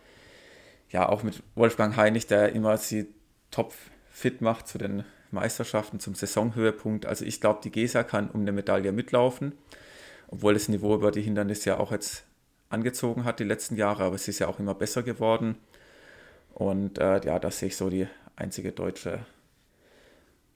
[0.91, 3.09] ja, auch mit Wolfgang Heinig, der immer sie
[3.51, 3.75] top
[4.11, 7.07] fit macht zu den Meisterschaften, zum Saisonhöhepunkt.
[7.07, 9.53] Also ich glaube, die Gesa kann um eine Medaille mitlaufen,
[10.29, 12.25] obwohl das Niveau über die Hindernisse ja auch jetzt
[12.71, 15.57] angezogen hat die letzten Jahre, aber sie ist ja auch immer besser geworden.
[16.53, 19.21] Und äh, ja, das sehe ich so die einzige deutsche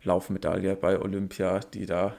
[0.02, 2.14] Laufmedaille bei Olympia, die da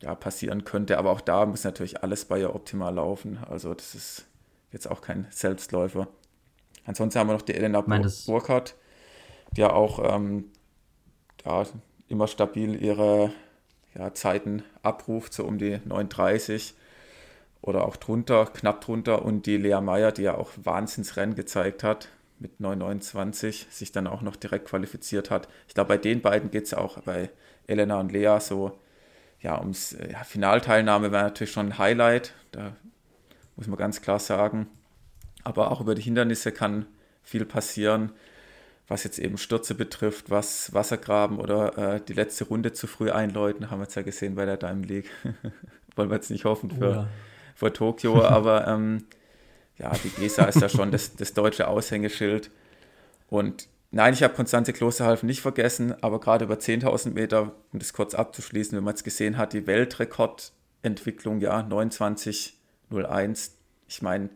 [0.00, 0.98] ja, passieren könnte.
[0.98, 3.38] Aber auch da muss natürlich alles bei ihr optimal laufen.
[3.48, 4.26] Also das ist
[4.72, 6.08] jetzt auch kein Selbstläufer.
[6.84, 8.76] Ansonsten haben wir noch die Elena Burkhardt,
[9.52, 10.50] die ja auch ähm,
[11.44, 11.64] ja,
[12.08, 13.32] immer stabil ihre
[13.94, 16.74] ja, Zeiten abruft, so um die 39
[17.62, 19.22] oder auch drunter, knapp drunter.
[19.22, 22.08] Und die Lea Meyer, die ja auch Wahnsinnsrennen gezeigt hat
[22.38, 25.48] mit 929, sich dann auch noch direkt qualifiziert hat.
[25.68, 27.30] Ich glaube, bei den beiden geht es auch bei
[27.66, 28.78] Elena und Lea so,
[29.40, 32.34] ja, ums ja, Finalteilnahme wäre natürlich schon ein Highlight.
[32.52, 32.76] Da
[33.56, 34.68] muss man ganz klar sagen.
[35.44, 36.86] Aber auch über die Hindernisse kann
[37.22, 38.12] viel passieren,
[38.88, 43.70] was jetzt eben Stürze betrifft, was Wassergraben oder äh, die letzte Runde zu früh einläuten,
[43.70, 45.10] haben wir jetzt ja gesehen bei der Diamond League.
[45.96, 47.08] Wollen wir jetzt nicht hoffen für, oh ja.
[47.54, 49.04] für Tokio, aber ähm,
[49.78, 52.50] ja, die Gesa ist ja schon das, das deutsche Aushängeschild.
[53.28, 57.92] Und nein, ich habe Konstanze Klosterhalfen nicht vergessen, aber gerade über 10.000 Meter, um das
[57.92, 63.50] kurz abzuschließen, wenn man es gesehen hat, die Weltrekordentwicklung, ja, 29.01.
[63.86, 64.30] Ich meine,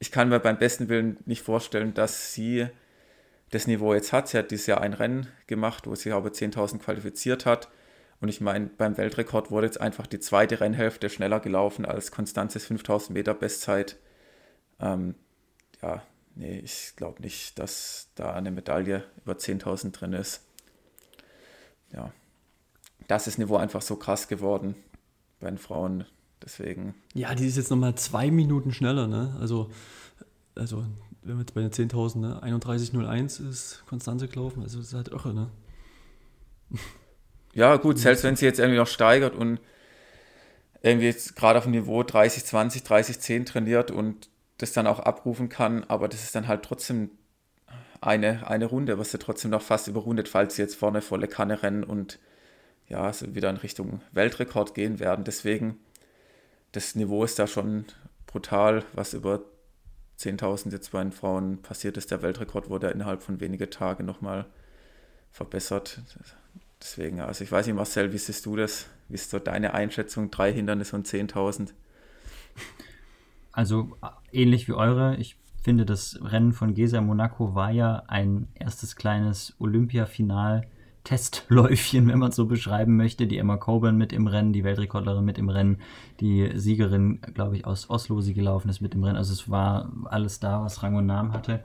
[0.00, 2.66] ich kann mir beim besten Willen nicht vorstellen, dass sie
[3.50, 4.28] das Niveau jetzt hat.
[4.28, 7.68] Sie hat dieses Jahr ein Rennen gemacht, wo sie aber 10.000 qualifiziert hat.
[8.20, 12.66] Und ich meine, beim Weltrekord wurde jetzt einfach die zweite Rennhälfte schneller gelaufen als Konstanzes
[12.66, 13.98] 5000 Meter Bestzeit.
[14.80, 15.14] Ähm,
[15.82, 16.02] ja,
[16.34, 20.46] nee, ich glaube nicht, dass da eine Medaille über 10.000 drin ist.
[21.92, 22.10] Ja,
[23.06, 24.76] das ist Niveau einfach so krass geworden
[25.40, 26.06] bei den Frauen.
[26.42, 26.94] Deswegen.
[27.14, 29.36] Ja, die ist jetzt nochmal zwei Minuten schneller, ne?
[29.40, 29.70] Also,
[30.54, 30.84] also
[31.22, 32.42] wenn wir jetzt bei den 10.000, ne?
[32.42, 35.50] 31.01 ist Konstanze gelaufen, also das ist halt irre, ne?
[37.52, 39.60] Ja, gut, selbst wenn sie jetzt irgendwie noch steigert und
[40.82, 45.00] irgendwie jetzt gerade auf dem Niveau 30, 20, 30, 10 trainiert und das dann auch
[45.00, 47.10] abrufen kann, aber das ist dann halt trotzdem
[48.00, 51.62] eine, eine Runde, was sie trotzdem noch fast überrundet, falls sie jetzt vorne volle Kanne
[51.62, 52.18] rennen und
[52.88, 55.24] ja, so wieder in Richtung Weltrekord gehen werden.
[55.24, 55.78] Deswegen,
[56.72, 57.84] das Niveau ist da schon
[58.26, 59.40] brutal, was über
[60.18, 62.10] 10.000 jetzt bei den Frauen passiert ist.
[62.10, 64.46] Der Weltrekord wurde innerhalb von wenigen Tagen nochmal
[65.30, 66.00] verbessert.
[66.80, 68.86] Deswegen, also ich weiß nicht, Marcel, wie siehst du das?
[69.08, 70.30] Wie ist so deine Einschätzung?
[70.30, 71.70] Drei Hindernisse und 10.000?
[73.52, 73.96] Also
[74.32, 75.16] ähnlich wie eure.
[75.16, 80.66] Ich finde, das Rennen von Gesa Monaco war ja ein erstes kleines Olympiafinal.
[81.04, 83.26] Testläufchen, wenn man es so beschreiben möchte.
[83.26, 85.78] Die Emma Coburn mit im Rennen, die Weltrekordlerin mit im Rennen,
[86.20, 89.16] die Siegerin, glaube ich, aus Oslo, sie gelaufen ist mit im Rennen.
[89.16, 91.64] Also es war alles da, was Rang und Namen hatte.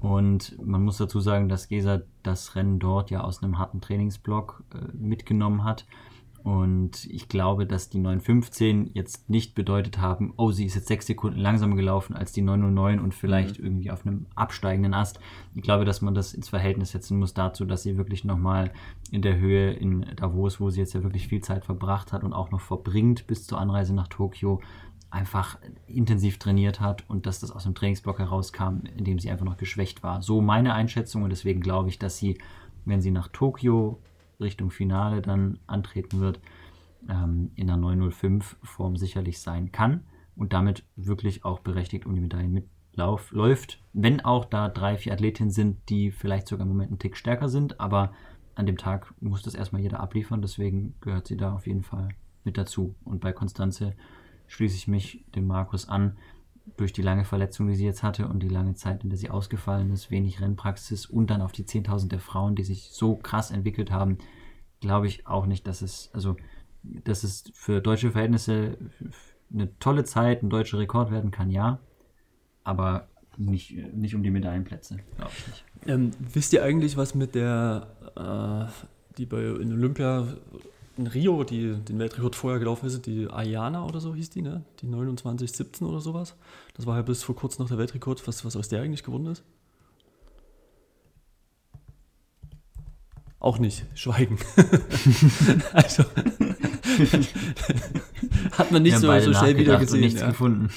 [0.00, 4.64] Und man muss dazu sagen, dass Gesa das Rennen dort ja aus einem harten Trainingsblock
[4.74, 5.84] äh, mitgenommen hat.
[6.42, 11.06] Und ich glaube, dass die 915 jetzt nicht bedeutet haben, oh, sie ist jetzt sechs
[11.06, 13.66] Sekunden langsamer gelaufen als die 909 und vielleicht mhm.
[13.66, 15.20] irgendwie auf einem absteigenden Ast.
[15.54, 18.72] Ich glaube, dass man das ins Verhältnis setzen muss dazu, dass sie wirklich nochmal
[19.10, 22.32] in der Höhe in Davos, wo sie jetzt ja wirklich viel Zeit verbracht hat und
[22.32, 24.60] auch noch verbringt bis zur Anreise nach Tokio,
[25.10, 29.44] einfach intensiv trainiert hat und dass das aus dem Trainingsblock herauskam, in dem sie einfach
[29.44, 30.22] noch geschwächt war.
[30.22, 32.38] So meine Einschätzung und deswegen glaube ich, dass sie,
[32.84, 33.98] wenn sie nach Tokio
[34.40, 36.40] Richtung Finale dann antreten wird,
[37.08, 40.04] ähm, in der 905 Form sicherlich sein kann
[40.36, 43.82] und damit wirklich auch berechtigt um die Medaillen mitläuft.
[43.92, 47.48] Wenn auch da drei, vier Athletinnen sind, die vielleicht sogar im Moment einen Tick stärker
[47.48, 48.12] sind, aber
[48.54, 52.08] an dem Tag muss das erstmal jeder abliefern, deswegen gehört sie da auf jeden Fall
[52.44, 52.94] mit dazu.
[53.04, 53.94] Und bei Konstanze
[54.48, 56.16] schließe ich mich dem Markus an.
[56.76, 59.30] Durch die lange Verletzung, die sie jetzt hatte und die lange Zeit, in der sie
[59.30, 63.50] ausgefallen ist, wenig Rennpraxis und dann auf die 10.000 der Frauen, die sich so krass
[63.50, 64.18] entwickelt haben,
[64.80, 66.36] glaube ich auch nicht, dass es, also,
[66.82, 68.78] dass es für deutsche Verhältnisse
[69.52, 71.80] eine tolle Zeit, ein deutscher Rekord werden kann, ja.
[72.64, 75.64] Aber nicht, nicht um die Medaillenplätze, glaube ich nicht.
[75.86, 80.26] Ähm, wisst ihr eigentlich, was mit der, äh, die bei Olympia
[81.00, 84.64] in Rio, die den Weltrekord vorher gelaufen ist, die Ayana oder so hieß die, ne?
[84.80, 86.36] Die 2917 oder sowas.
[86.74, 88.26] Das war ja bis vor kurzem noch der Weltrekord.
[88.28, 89.42] Was, was aus der eigentlich gewonnen ist?
[93.38, 93.86] Auch nicht.
[93.94, 94.38] Schweigen.
[95.72, 96.02] also
[98.52, 99.94] hat man nicht so, so schnell wieder gesehen.
[99.94, 100.28] Und nichts ja.
[100.28, 100.68] gefunden.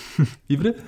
[0.48, 0.82] Wie bitte?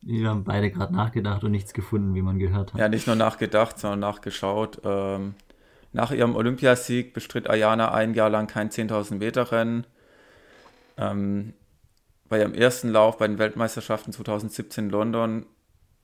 [0.00, 2.80] Wir haben beide gerade nachgedacht und nichts gefunden, wie man gehört hat.
[2.80, 4.80] Ja, nicht nur nachgedacht, sondern nachgeschaut.
[4.82, 5.34] Ähm,
[5.92, 9.86] nach ihrem Olympiasieg bestritt Ayana ein Jahr lang kein 10.000 Meter Rennen.
[10.96, 11.54] Ähm,
[12.28, 15.46] bei ihrem ersten Lauf bei den Weltmeisterschaften 2017 in London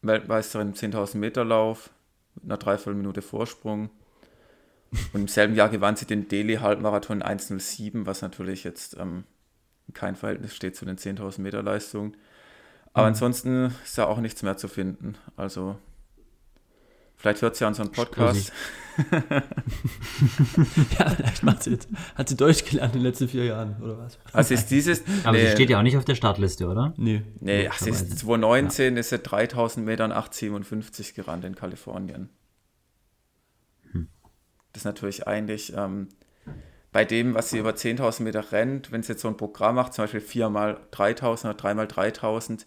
[0.02, 1.90] Weltmeisterin im 10.000 Meter Lauf
[2.34, 3.90] mit einer Dreiviertelminute Vorsprung.
[5.12, 9.24] Und im selben Jahr gewann sie den Delhi-Halbmarathon 1.07, was natürlich jetzt ähm,
[9.94, 12.16] kein Verhältnis steht zu den 10.000 Meter Leistungen.
[12.92, 13.08] Aber mhm.
[13.08, 15.16] ansonsten ist ja auch nichts mehr zu finden.
[15.36, 15.76] Also
[17.16, 18.52] Vielleicht hört sie ja unseren Podcast.
[20.98, 23.98] ja, vielleicht macht sie jetzt, hat sie Deutsch gelernt in den letzten vier Jahren, oder
[23.98, 24.18] was?
[24.32, 25.02] Also ist dieses.
[25.24, 26.94] Aber nee, sie steht ja auch nicht auf der Startliste, oder?
[26.96, 27.22] Nee.
[27.40, 29.00] Nee, ach, sie ist 2019 ja.
[29.00, 32.30] ist sie 3000 Metern 857 gerannt in Kalifornien.
[33.92, 34.08] Hm.
[34.72, 36.08] Das ist natürlich eigentlich ähm,
[36.92, 39.92] bei dem, was sie über 10.000 Meter rennt, wenn sie jetzt so ein Programm macht,
[39.92, 42.66] zum Beispiel 4 mal 3000 oder 3 mal 3000,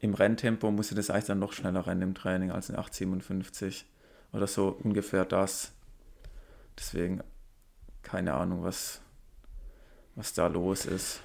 [0.00, 3.84] im Renntempo musste das eigentlich dann noch schneller rennen im Training als in 8,57
[4.32, 5.72] oder so ungefähr das.
[6.78, 7.22] Deswegen
[8.06, 9.00] keine Ahnung, was,
[10.14, 11.20] was da los ist.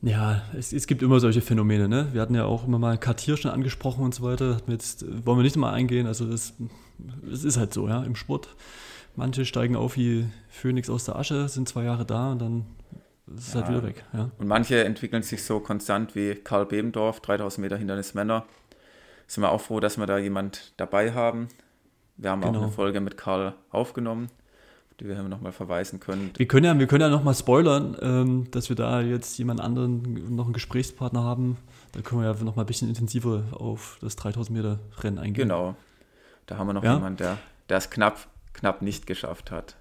[0.00, 1.88] Ja, es, es, gibt immer solche Phänomene.
[1.88, 2.08] Ne?
[2.12, 4.60] Wir hatten ja auch immer mal Kartier schon angesprochen und so weiter.
[4.66, 6.08] Jetzt wollen wir nicht mal eingehen.
[6.08, 6.54] Also es
[7.44, 8.48] ist halt so, ja, im Sport.
[9.14, 12.66] Manche steigen auf wie Phönix aus der Asche, sind zwei Jahre da und dann
[13.38, 13.72] ist halt ja.
[13.72, 14.04] halt wieder weg.
[14.12, 14.30] Ja.
[14.38, 18.46] Und manche entwickeln sich so konstant wie Karl Bebendorf, 3000 Meter Hindernis Männer.
[19.26, 21.48] Sind wir auch froh, dass wir da jemand dabei haben.
[22.16, 22.58] Wir haben genau.
[22.58, 24.30] auch eine Folge mit Karl aufgenommen
[25.02, 26.30] die wir nochmal verweisen können.
[26.36, 30.34] Wir können ja, wir können ja nochmal spoilern, ähm, dass wir da jetzt jemand anderen,
[30.34, 31.56] noch einen Gesprächspartner haben.
[31.92, 35.48] Da können wir ja nochmal ein bisschen intensiver auf das 3000 Meter Rennen eingehen.
[35.48, 35.74] Genau.
[36.46, 36.94] Da haben wir noch ja?
[36.94, 39.76] jemanden, der, der es knapp, knapp nicht geschafft hat.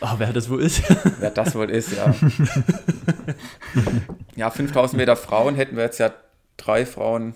[0.00, 0.82] Ach, wer das wohl ist?
[1.20, 2.14] wer das wohl ist, ja.
[4.36, 6.12] ja, 5000 Meter Frauen hätten wir jetzt ja
[6.56, 7.34] drei Frauen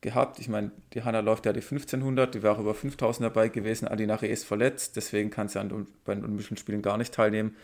[0.00, 0.38] gehabt.
[0.38, 3.88] Ich meine, die Hanna läuft ja die 1500, die wäre auch über 5000 dabei gewesen.
[3.88, 7.56] Adinare ist verletzt, deswegen kann sie an, bei den Olympischen Spielen gar nicht teilnehmen.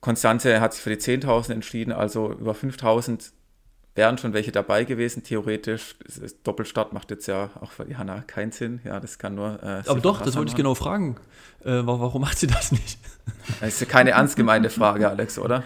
[0.00, 3.32] Konstanze hat sich für die 10.000 entschieden, also über 5000
[3.94, 5.96] wären schon welche dabei gewesen, theoretisch.
[6.44, 8.80] Doppelstart macht jetzt ja auch für die Hanna keinen Sinn.
[8.84, 9.62] Ja, das kann nur.
[9.62, 11.16] Äh, Aber doch, das wollte ich genau fragen.
[11.64, 12.98] Äh, warum macht sie das nicht?
[13.60, 15.62] Das ist keine ernst gemeinte Frage, Alex, oder?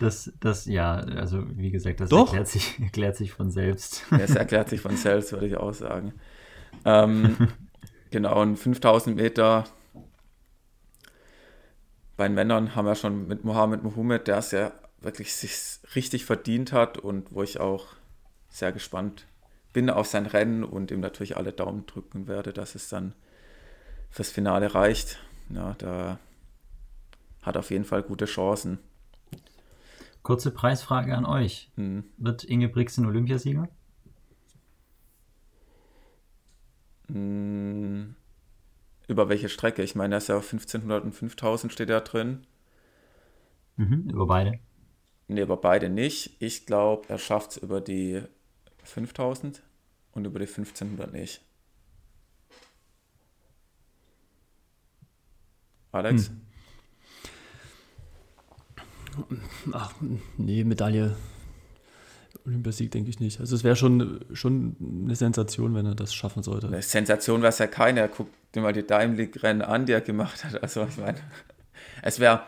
[0.00, 4.04] Das, das, ja, also wie gesagt, das erklärt sich, erklärt sich von selbst.
[4.10, 6.14] Ja, es erklärt sich von selbst, würde ich auch sagen.
[6.84, 7.48] Ähm,
[8.10, 9.64] genau, und 5000 Meter
[12.16, 14.72] bei den Männern haben wir schon mit Mohamed Mohamed, der es ja
[15.04, 17.86] wirklich sich richtig verdient hat und wo ich auch
[18.48, 19.26] sehr gespannt
[19.72, 23.12] bin auf sein Rennen und ihm natürlich alle Daumen drücken werde, dass es dann
[24.08, 25.18] fürs Finale reicht.
[25.50, 26.18] Ja, da
[27.42, 28.78] hat auf jeden Fall gute Chancen.
[30.22, 31.70] Kurze Preisfrage an euch.
[31.76, 32.04] Hm.
[32.16, 33.68] Wird Inge Brixen Olympiasieger?
[37.08, 38.14] Hm.
[39.06, 39.82] Über welche Strecke?
[39.82, 42.46] Ich meine, da ist ja 1500 und 5000 steht da drin.
[43.76, 44.60] Mhm, über beide?
[45.28, 46.36] Ne, über beide nicht.
[46.40, 48.22] Ich glaube, er schafft es über die
[48.84, 49.62] 5000
[50.12, 51.40] und über die 1500 nicht.
[55.92, 56.28] Alex?
[56.28, 56.40] Hm.
[59.72, 59.94] Ach,
[60.36, 61.16] nee, Medaille.
[62.46, 63.40] Olympiasieg denke ich nicht.
[63.40, 66.66] Also es wäre schon, schon eine Sensation, wenn er das schaffen sollte.
[66.66, 68.08] Eine Sensation wäre es ja keine.
[68.08, 70.62] Guck dir mal die Daimler-Rennen an, die er gemacht hat.
[70.62, 71.18] Also ich meine,
[72.02, 72.42] es wäre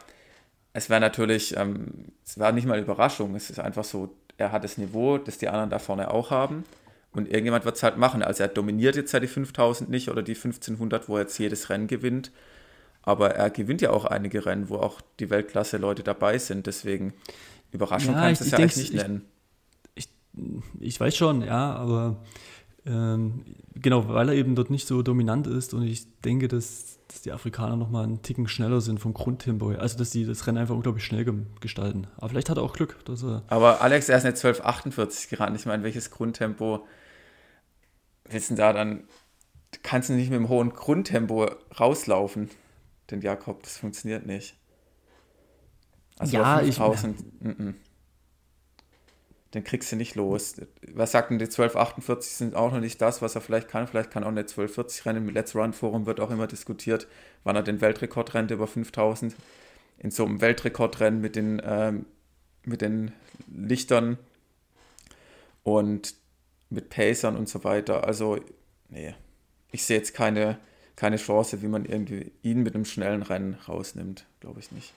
[0.76, 1.86] es wäre natürlich, ähm,
[2.22, 3.34] es war nicht mal eine Überraschung.
[3.34, 6.64] Es ist einfach so, er hat das Niveau, das die anderen da vorne auch haben.
[7.12, 8.22] Und irgendjemand wird es halt machen.
[8.22, 11.70] Also er dominiert jetzt ja die 5000 nicht oder die 1500, wo er jetzt jedes
[11.70, 12.30] Rennen gewinnt.
[13.00, 16.66] Aber er gewinnt ja auch einige Rennen, wo auch die Weltklasse-Leute dabei sind.
[16.66, 17.14] Deswegen
[17.72, 19.24] Überraschung ja, kannst du es ja eigentlich nicht ich, nennen.
[19.94, 20.08] Ich,
[20.78, 22.18] ich, weiß schon, ja, aber
[22.86, 27.22] ähm, genau, weil er eben dort nicht so dominant ist und ich denke, dass, dass
[27.22, 29.80] die Afrikaner nochmal einen Ticken schneller sind vom Grundtempo her.
[29.80, 31.26] Also, dass sie das Rennen einfach unglaublich schnell
[31.60, 32.06] gestalten.
[32.16, 33.04] Aber vielleicht hat er auch Glück.
[33.04, 35.56] Dass er aber Alex, er ist nicht 12,48 gerannt.
[35.56, 36.86] Ich meine, welches Grundtempo
[38.28, 39.04] wissen da dann,
[39.82, 42.50] kannst du nicht mit dem hohen Grundtempo rauslaufen
[43.10, 44.56] den Jakob, das funktioniert nicht.
[46.18, 47.74] Also ja, 5000, ich, -n.
[49.56, 50.54] Den kriegst du nicht los.
[50.92, 53.88] Was sagt denn die 1248 sind auch noch nicht das, was er vielleicht kann.
[53.88, 55.28] Vielleicht kann auch eine 1240 rennen.
[55.28, 57.08] Im Let's Run Forum wird auch immer diskutiert,
[57.42, 59.34] wann er den Weltrekord rennt über 5000.
[59.98, 62.06] In so einem Weltrekordrennen mit den, ähm,
[62.64, 63.12] mit den
[63.48, 64.18] Lichtern
[65.62, 66.14] und
[66.68, 68.04] mit Pacern und so weiter.
[68.04, 68.38] Also,
[68.90, 69.14] nee,
[69.72, 70.58] ich sehe jetzt keine,
[70.96, 74.26] keine Chance, wie man irgendwie ihn mit einem schnellen Rennen rausnimmt.
[74.40, 74.92] Glaube ich nicht.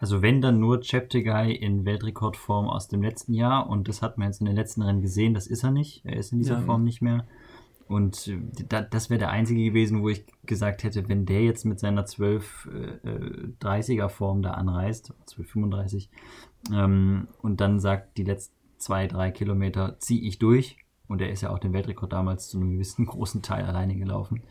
[0.00, 4.28] Also wenn dann nur Cheptegei in Weltrekordform aus dem letzten Jahr und das hat man
[4.28, 6.04] jetzt in den letzten Rennen gesehen, das ist er nicht.
[6.04, 6.60] Er ist in dieser ja.
[6.60, 7.26] Form nicht mehr.
[7.88, 8.38] Und äh,
[8.90, 14.04] das wäre der einzige gewesen, wo ich gesagt hätte, wenn der jetzt mit seiner 1230er
[14.04, 16.10] äh, Form da anreist, 1235,
[16.72, 20.76] ähm, und dann sagt, die letzten zwei, drei Kilometer ziehe ich durch,
[21.08, 24.42] und er ist ja auch den Weltrekord damals zu einem gewissen großen Teil alleine gelaufen,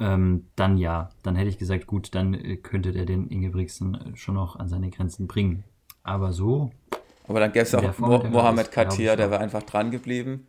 [0.00, 4.16] ähm, dann ja, dann hätte ich gesagt, gut, dann äh, könnte der den Ingebrigtsen äh,
[4.16, 5.64] schon noch an seine Grenzen bringen.
[6.02, 6.70] Aber so.
[7.28, 10.48] Aber dann gäbe es auch Mo Mohamed Katia, der war einfach dran geblieben,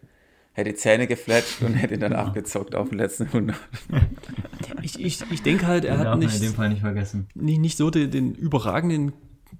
[0.53, 2.23] hätte die Zähne gefletscht und hätte ihn dann genau.
[2.23, 3.55] abgezockt auf den letzten 100.
[4.81, 7.27] ich, ich, ich denke halt, er hat nicht, in dem Fall nicht, vergessen.
[7.35, 9.13] nicht, nicht so den, den überragenden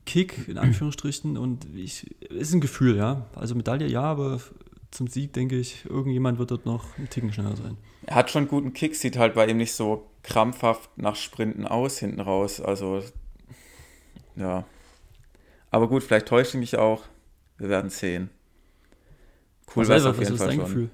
[0.06, 1.38] Kick, in Anführungsstrichen.
[1.38, 3.28] Und ich, ist ein Gefühl, ja.
[3.36, 4.40] Also Medaille ja, aber
[4.94, 7.78] zum Sieg, denke ich, irgendjemand wird dort noch ein Ticken schneller sein.
[8.06, 11.66] Er hat schon einen guten Kick, sieht halt bei ihm nicht so krampfhaft nach Sprinten
[11.68, 12.62] aus hinten raus.
[12.62, 13.02] Also,
[14.36, 14.66] ja.
[15.72, 17.04] Aber gut, vielleicht täusche ich mich auch.
[17.58, 18.30] Wir werden sehen.
[19.76, 20.60] Cool wäre es auf jeden Fall schon.
[20.60, 20.90] Gefühl?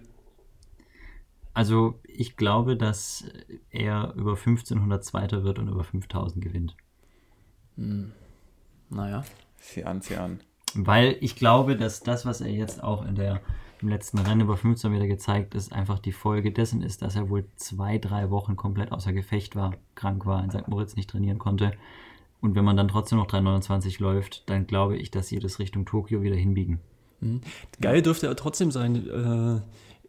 [1.54, 3.26] Also, ich glaube, dass
[3.70, 6.78] er über 1500 Zweiter wird und über 5000 gewinnt.
[7.76, 8.14] Hm.
[8.89, 9.26] Naja.
[9.58, 10.39] Sieh an, sieh an.
[10.74, 13.41] Weil ich glaube, dass das, was er jetzt auch in der,
[13.82, 17.30] im letzten Rennen über 15 Meter gezeigt ist, einfach die Folge dessen ist, dass er
[17.30, 20.67] wohl zwei, drei Wochen komplett außer Gefecht war, krank war, in St.
[20.67, 21.73] Moritz nicht trainieren konnte.
[22.41, 25.86] Und wenn man dann trotzdem noch 3,29 läuft, dann glaube ich, dass sie das Richtung
[25.86, 26.80] Tokio wieder hinbiegen.
[27.19, 27.41] Mhm.
[27.82, 29.07] Geil dürfte er trotzdem sein.
[29.07, 29.61] Äh,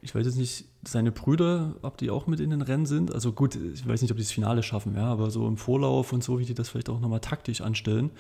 [0.03, 3.13] ich weiß jetzt nicht, seine Brüder, ob die auch mit in den Rennen sind.
[3.13, 6.13] Also gut, ich weiß nicht, ob die das Finale schaffen, ja, aber so im Vorlauf
[6.13, 8.11] und so, wie die das vielleicht auch nochmal taktisch anstellen.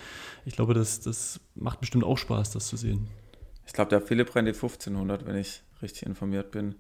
[0.44, 3.08] Ich glaube, das, das macht bestimmt auch Spaß, das zu sehen.
[3.70, 6.74] Ich glaube, der Philipp rennt die 1500, wenn ich richtig informiert bin.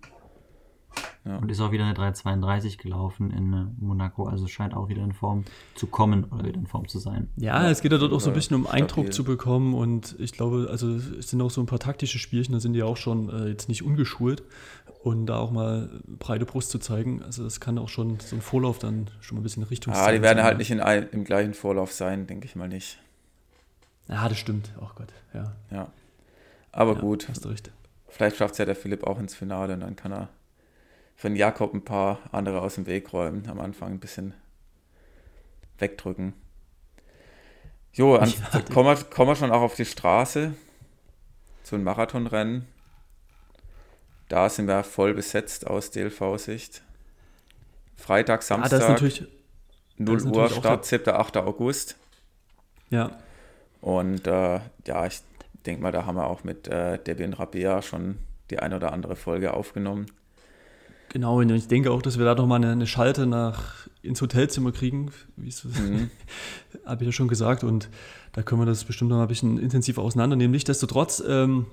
[1.24, 1.36] Ja.
[1.36, 5.12] Und ist auch wieder eine 3,32 gelaufen in äh, Monaco, also scheint auch wieder in
[5.12, 5.44] Form
[5.76, 7.28] zu kommen oder wieder in Form zu sein.
[7.36, 8.82] Ja, ja es geht ja dort auch so ein bisschen um stabil.
[8.82, 12.54] Eindruck zu bekommen und ich glaube, also es sind auch so ein paar taktische Spielchen,
[12.54, 14.42] da sind die auch schon äh, jetzt nicht ungeschult
[15.04, 18.42] und da auch mal breite Brust zu zeigen, also das kann auch schon so ein
[18.42, 20.44] Vorlauf dann schon mal ein bisschen Richtung Ah, die werden sein.
[20.44, 22.98] halt nicht in ein, im gleichen Vorlauf sein, denke ich mal nicht.
[24.08, 25.54] Ja, das stimmt, auch oh Gott, ja.
[25.70, 25.92] Ja,
[26.72, 27.28] aber ja, gut.
[27.28, 27.70] Hast du recht.
[28.08, 30.28] Vielleicht schafft es ja der Philipp auch ins Finale und dann kann er
[31.16, 34.34] von Jakob ein paar andere aus dem Weg räumen, am Anfang ein bisschen
[35.78, 36.34] wegdrücken.
[37.92, 40.54] Jo, an, ja, kommen, wir, kommen wir schon auch auf die Straße
[41.62, 42.66] zu einem Marathonrennen.
[44.28, 46.82] Da sind wir voll besetzt aus DLV-Sicht.
[47.96, 48.96] Freitag, Samstag, ah,
[49.98, 51.14] 0 Uhr Start, 7.
[51.14, 51.36] 8.
[51.38, 51.96] August.
[52.88, 53.18] Ja.
[53.80, 55.20] Und äh, ja, ich
[55.62, 58.18] denke mal, da haben wir auch mit äh, Debian Rabea schon
[58.50, 60.06] die ein oder andere Folge aufgenommen.
[61.10, 64.22] Genau, und ich denke auch, dass wir da noch mal eine, eine Schalte nach ins
[64.22, 66.10] Hotelzimmer kriegen, wie mhm.
[66.86, 67.64] habe ich ja schon gesagt.
[67.64, 67.88] Und
[68.32, 70.52] da können wir das bestimmt noch mal ein bisschen intensiver auseinandernehmen.
[70.52, 71.66] Nichtsdestotrotz, ähm,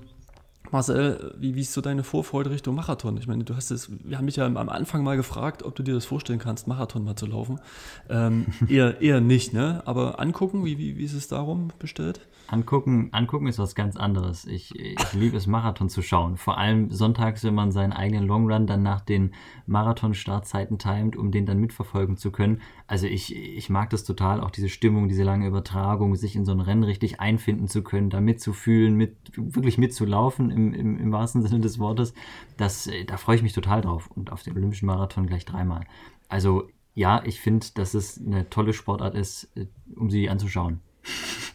[0.70, 3.16] Marcel, wie, wie ist so deine Vorfreude Richtung Marathon?
[3.16, 5.82] Ich meine, du hast es, wir haben dich ja am Anfang mal gefragt, ob du
[5.82, 7.60] dir das vorstellen kannst, Marathon mal zu laufen.
[8.08, 9.82] Ähm, eher, eher nicht, ne?
[9.86, 12.20] Aber angucken, wie, wie, wie ist es darum bestellt?
[12.50, 14.46] Angucken, angucken ist was ganz anderes.
[14.46, 16.38] Ich, ich liebe es, Marathon zu schauen.
[16.38, 19.32] Vor allem sonntags, wenn man seinen eigenen Longrun dann nach den
[19.66, 22.62] Marathon-Startzeiten timet, um den dann mitverfolgen zu können.
[22.86, 26.52] Also ich, ich mag das total, auch diese Stimmung, diese lange Übertragung, sich in so
[26.52, 31.42] ein Rennen richtig einfinden zu können, da mitzufühlen, mit, wirklich mitzulaufen im, im, im wahrsten
[31.42, 32.12] Sinne des Wortes.
[32.56, 34.10] Das, da freue ich mich total drauf.
[34.14, 35.84] Und auf den Olympischen Marathon gleich dreimal.
[36.28, 40.80] Also ja, ich finde, dass es eine tolle Sportart ist, äh, um sie anzuschauen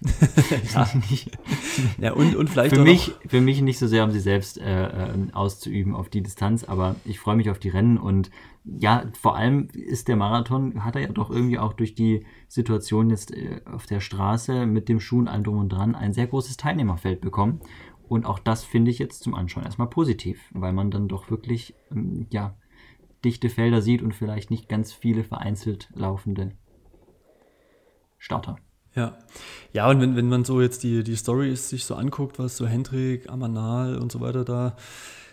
[0.74, 0.90] ja.
[2.00, 4.88] ja, und, und vielleicht für mich, für mich nicht so sehr, um sie selbst äh,
[4.88, 8.30] äh, auszuüben auf die Distanz, aber ich freue mich auf die Rennen und
[8.66, 13.10] ja, vor allem ist der Marathon, hat er ja doch irgendwie auch durch die Situation
[13.10, 16.58] jetzt äh, auf der Straße mit dem Schuhen allem drum und dran ein sehr großes
[16.58, 17.62] Teilnehmerfeld bekommen.
[18.14, 21.74] Und auch das finde ich jetzt zum Anschauen erstmal positiv, weil man dann doch wirklich,
[21.90, 22.56] ähm, ja,
[23.26, 26.52] dichte Felder sieht und vielleicht nicht ganz viele vereinzelt laufende
[28.20, 28.58] Starter.
[28.94, 29.18] Ja.
[29.72, 32.68] Ja, und wenn, wenn man so jetzt die, die Stories sich so anguckt, was so
[32.68, 34.76] Hendrik, Amanal und so weiter da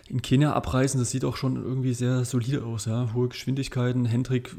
[0.09, 3.13] in Kenia abreißen, das sieht auch schon irgendwie sehr solide aus, ja.
[3.13, 4.05] Hohe Geschwindigkeiten.
[4.05, 4.55] Hendrik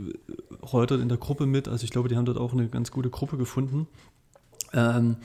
[0.72, 3.10] rollt in der Gruppe mit, also ich glaube, die haben dort auch eine ganz gute
[3.10, 3.88] Gruppe gefunden,
[4.72, 5.16] ähm,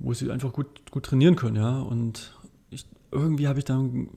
[0.00, 1.80] wo sie einfach gut, gut trainieren können, ja.
[1.80, 2.36] Und
[2.70, 4.08] ich, irgendwie habe ich dann,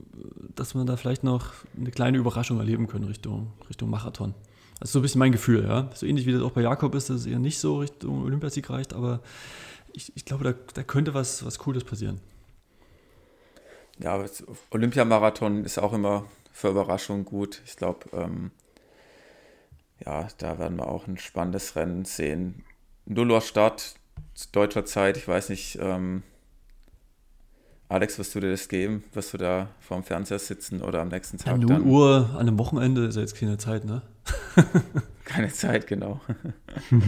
[0.54, 4.34] dass man da vielleicht noch eine kleine Überraschung erleben können Richtung, Richtung Marathon.
[4.80, 5.90] Ist so ein bisschen mein Gefühl, ja.
[5.94, 8.68] So ähnlich wie das auch bei Jakob ist, dass es eher nicht so Richtung Olympiasieg
[8.70, 9.20] reicht, aber
[9.92, 12.20] ich, ich glaube, da, da könnte was, was Cooles passieren.
[13.98, 14.24] Ja,
[14.70, 17.62] Olympiamarathon ist auch immer für Überraschungen gut.
[17.64, 18.50] Ich glaube, ähm,
[20.04, 22.64] ja, da werden wir auch ein spannendes Rennen sehen.
[23.06, 23.94] 0 Uhr Start
[24.34, 26.22] zu deutscher Zeit, ich weiß nicht, ähm,
[27.88, 29.04] Alex, wirst du dir das geben?
[29.12, 31.60] Wirst du da vorm Fernseher sitzen oder am nächsten Tag?
[31.60, 34.02] Ja, 0 Uhr an einem Wochenende ist ja jetzt keine Zeit, ne?
[35.24, 36.20] keine Zeit, genau.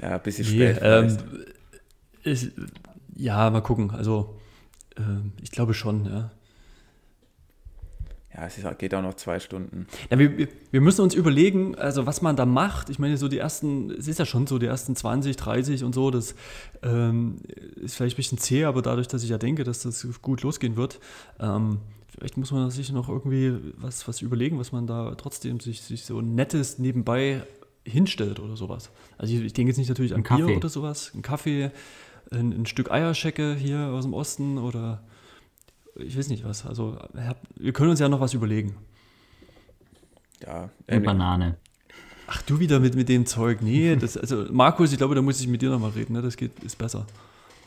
[0.00, 0.78] ja, ein bisschen nee, spät.
[0.82, 1.16] Ähm,
[2.22, 2.52] ich,
[3.16, 3.90] ja, mal gucken.
[3.90, 4.38] Also,
[4.98, 6.30] ähm, ich glaube schon, ja.
[8.36, 9.86] Ja, es geht auch noch zwei Stunden.
[10.10, 12.90] Ja, wir, wir müssen uns überlegen, also was man da macht.
[12.90, 15.94] Ich meine, so die ersten, es ist ja schon so, die ersten 20, 30 und
[15.94, 16.34] so, das
[16.82, 17.38] ähm,
[17.76, 20.76] ist vielleicht ein bisschen zäh, aber dadurch, dass ich ja denke, dass das gut losgehen
[20.76, 21.00] wird,
[21.40, 21.78] ähm,
[22.10, 26.04] vielleicht muss man sich noch irgendwie was, was überlegen, was man da trotzdem sich, sich
[26.04, 27.42] so nettes nebenbei
[27.84, 28.90] hinstellt oder sowas.
[29.16, 31.70] Also ich, ich denke jetzt nicht natürlich an ein Bier oder sowas, ein Kaffee,
[32.30, 35.02] ein, ein Stück Eierschecke hier aus dem Osten oder
[35.98, 36.66] ich weiß nicht was.
[36.66, 36.98] Also
[37.56, 38.76] wir können uns ja noch was überlegen.
[40.44, 40.70] Ja.
[40.86, 41.56] Eine Banane.
[42.26, 43.62] Ach, du wieder mit, mit dem Zeug.
[43.62, 46.14] Nee, das, also Markus, ich glaube, da muss ich mit dir nochmal reden.
[46.14, 46.22] Ne?
[46.22, 47.06] Das geht, ist besser.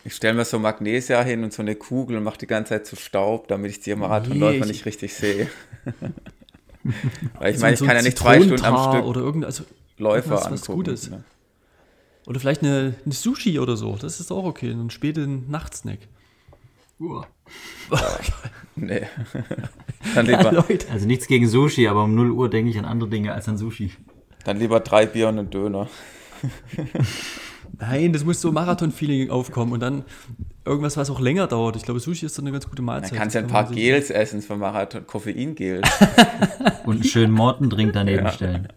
[0.05, 2.87] Ich stelle mir so Magnesia hin und so eine Kugel und mache die ganze Zeit
[2.87, 5.49] zu Staub, damit ich die Marathonläufer nee, nicht richtig sehe.
[7.37, 9.43] Weil ich so, meine, ich so kann ja nicht zwei Stunden am Stück oder irgend,
[9.43, 9.65] also
[9.97, 10.73] Läufer was, was angucken.
[10.85, 11.09] Gutes.
[11.09, 11.23] Ne?
[12.25, 13.97] Oder vielleicht eine, eine Sushi oder so.
[13.97, 14.71] Das ist auch okay.
[14.71, 15.99] Ein späten Nachtsnack.
[16.99, 17.27] Uah.
[18.75, 19.01] Nee.
[20.15, 20.65] dann, Ja, lieber.
[20.91, 23.57] Also nichts gegen Sushi, aber um 0 Uhr denke ich an andere Dinge als an
[23.57, 23.91] Sushi.
[24.45, 25.89] dann lieber drei Bier und einen Döner.
[27.79, 30.03] Nein, das muss so Marathon-Feeling aufkommen und dann
[30.65, 31.75] irgendwas, was auch länger dauert.
[31.75, 33.11] Ich glaube, Sushi ist so eine ganz gute Mahlzeit.
[33.11, 35.87] Dann kannst du Das ein paar Gels essen vom Marathon, Koffeingels.
[36.85, 38.31] Und einen schönen Mortendrink daneben Ja.
[38.31, 38.67] stellen.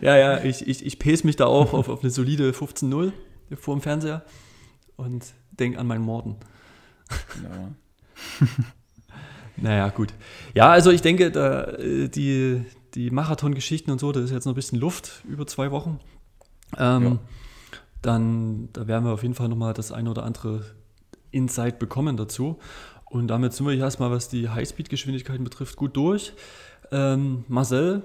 [0.00, 3.12] Ja, ja, ich, ich, ich pace mich da auch auf, auf eine solide 15-0
[3.56, 4.24] vor dem Fernseher
[4.96, 6.36] und denk an meinen Morden.
[7.34, 7.74] Genau.
[9.62, 10.14] Naja, gut.
[10.54, 14.52] Ja, also ich denke, da, äh, die, die Marathon-Geschichten und so, da ist jetzt noch
[14.52, 16.00] ein bisschen Luft über zwei Wochen.
[16.78, 17.18] Ähm, Ja.
[18.00, 20.64] Dann, da werden wir auf jeden Fall nochmal das eine oder andere
[21.30, 22.58] Insight bekommen dazu.
[23.04, 26.32] Und damit sind wir hier erstmal, was die Highspeed-Geschwindigkeiten betrifft, gut durch.
[26.90, 28.02] Ähm, Marcel,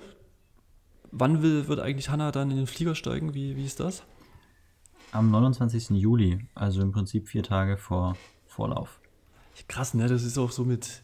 [1.11, 3.33] wann will, wird eigentlich Hanna dann in den Flieger steigen?
[3.33, 4.03] Wie, wie ist das?
[5.13, 5.91] Am 29.
[5.91, 8.17] Juli, also im Prinzip vier Tage vor
[8.55, 9.01] Vorlauf.
[9.67, 10.07] Krass, ne?
[10.07, 11.01] Das ist auch so mit,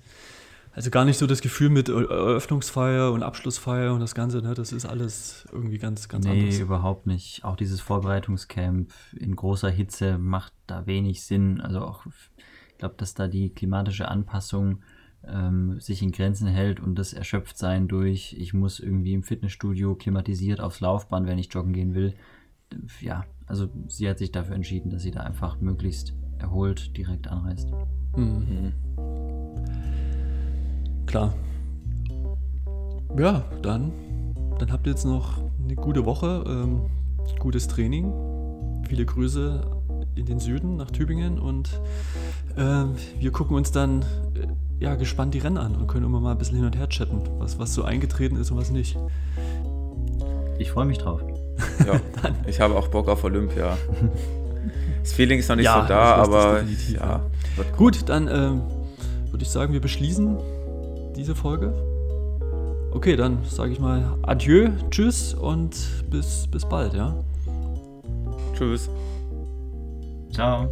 [0.73, 4.53] also gar nicht so das Gefühl mit Erö- Eröffnungsfeier und Abschlussfeier und das Ganze, ne?
[4.53, 6.59] Das ist alles irgendwie ganz, ganz nee, anders.
[6.59, 7.43] überhaupt nicht.
[7.43, 11.59] Auch dieses Vorbereitungscamp in großer Hitze macht da wenig Sinn.
[11.59, 14.81] Also auch, ich glaube, dass da die klimatische Anpassung
[15.27, 19.95] ähm, sich in Grenzen hält und das erschöpft sein durch, ich muss irgendwie im Fitnessstudio
[19.95, 22.15] klimatisiert aufs Laufband, wenn ich joggen gehen will.
[23.01, 27.71] Ja, also sie hat sich dafür entschieden, dass sie da einfach möglichst erholt direkt anreist.
[28.15, 28.73] Mhm.
[31.05, 31.33] Klar.
[33.17, 33.91] Ja, dann,
[34.59, 36.81] dann habt ihr jetzt noch eine gute Woche, ähm,
[37.39, 38.13] gutes Training.
[38.87, 39.61] Viele Grüße
[40.15, 41.81] in den Süden nach Tübingen und
[42.57, 44.01] ähm, wir gucken uns dann
[44.35, 44.47] äh,
[44.79, 47.21] ja, gespannt die Rennen an und können immer mal ein bisschen hin und her chatten,
[47.37, 48.97] was, was so eingetreten ist und was nicht.
[50.57, 51.21] Ich freue mich drauf.
[51.85, 51.99] Ja,
[52.47, 53.77] ich habe auch Bock auf Olympia.
[55.01, 57.21] Das Feeling ist noch nicht Ja, so da, aber ja.
[57.77, 58.61] Gut, dann ähm,
[59.31, 60.37] würde ich sagen, wir beschließen
[61.15, 61.73] diese Folge.
[62.91, 65.75] Okay, dann sage ich mal Adieu, tschüss und
[66.09, 67.15] bis, bis bald, ja.
[68.53, 68.89] Tschüss.
[70.31, 70.69] Ciao.